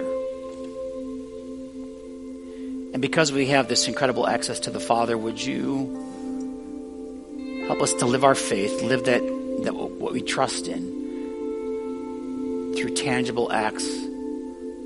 And 2.94 3.02
because 3.02 3.34
we 3.34 3.48
have 3.48 3.68
this 3.68 3.90
incredible 3.90 4.26
access 4.26 4.62
to 4.62 4.70
the 4.70 4.80
Father, 4.80 5.18
would 5.18 5.44
you 5.44 6.00
help 7.68 7.82
us 7.82 7.92
to 7.96 8.06
live 8.06 8.24
our 8.24 8.34
faith, 8.34 8.84
live 8.84 9.04
that, 9.04 9.22
that 9.64 9.76
what 9.76 10.14
we 10.14 10.22
trust 10.22 10.70
in 10.70 11.04
through 12.78 12.96
tangible 12.96 13.52
acts 13.52 13.86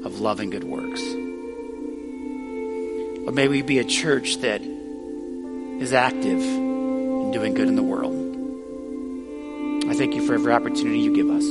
of 0.03 0.21
love 0.21 0.39
and 0.39 0.51
good 0.51 0.63
works? 0.63 1.03
Or 3.27 3.31
may 3.31 3.47
we 3.47 3.61
be 3.61 3.77
a 3.77 3.85
church 3.85 4.37
that 4.37 4.63
is 5.81 5.93
active 5.93 6.41
in 6.41 7.31
doing 7.31 7.53
good 7.53 7.67
in 7.67 7.75
the 7.75 7.83
world. 7.83 8.15
I 9.89 9.93
thank 9.93 10.15
you 10.15 10.25
for 10.25 10.33
every 10.33 10.51
opportunity 10.51 10.99
you 10.99 11.15
give 11.15 11.29
us. 11.29 11.45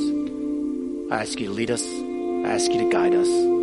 I 1.11 1.21
ask 1.21 1.39
you 1.39 1.47
to 1.47 1.53
lead 1.53 1.71
us. 1.71 1.83
I 1.83 2.53
ask 2.53 2.71
you 2.71 2.83
to 2.83 2.89
guide 2.91 3.15
us. 3.15 3.56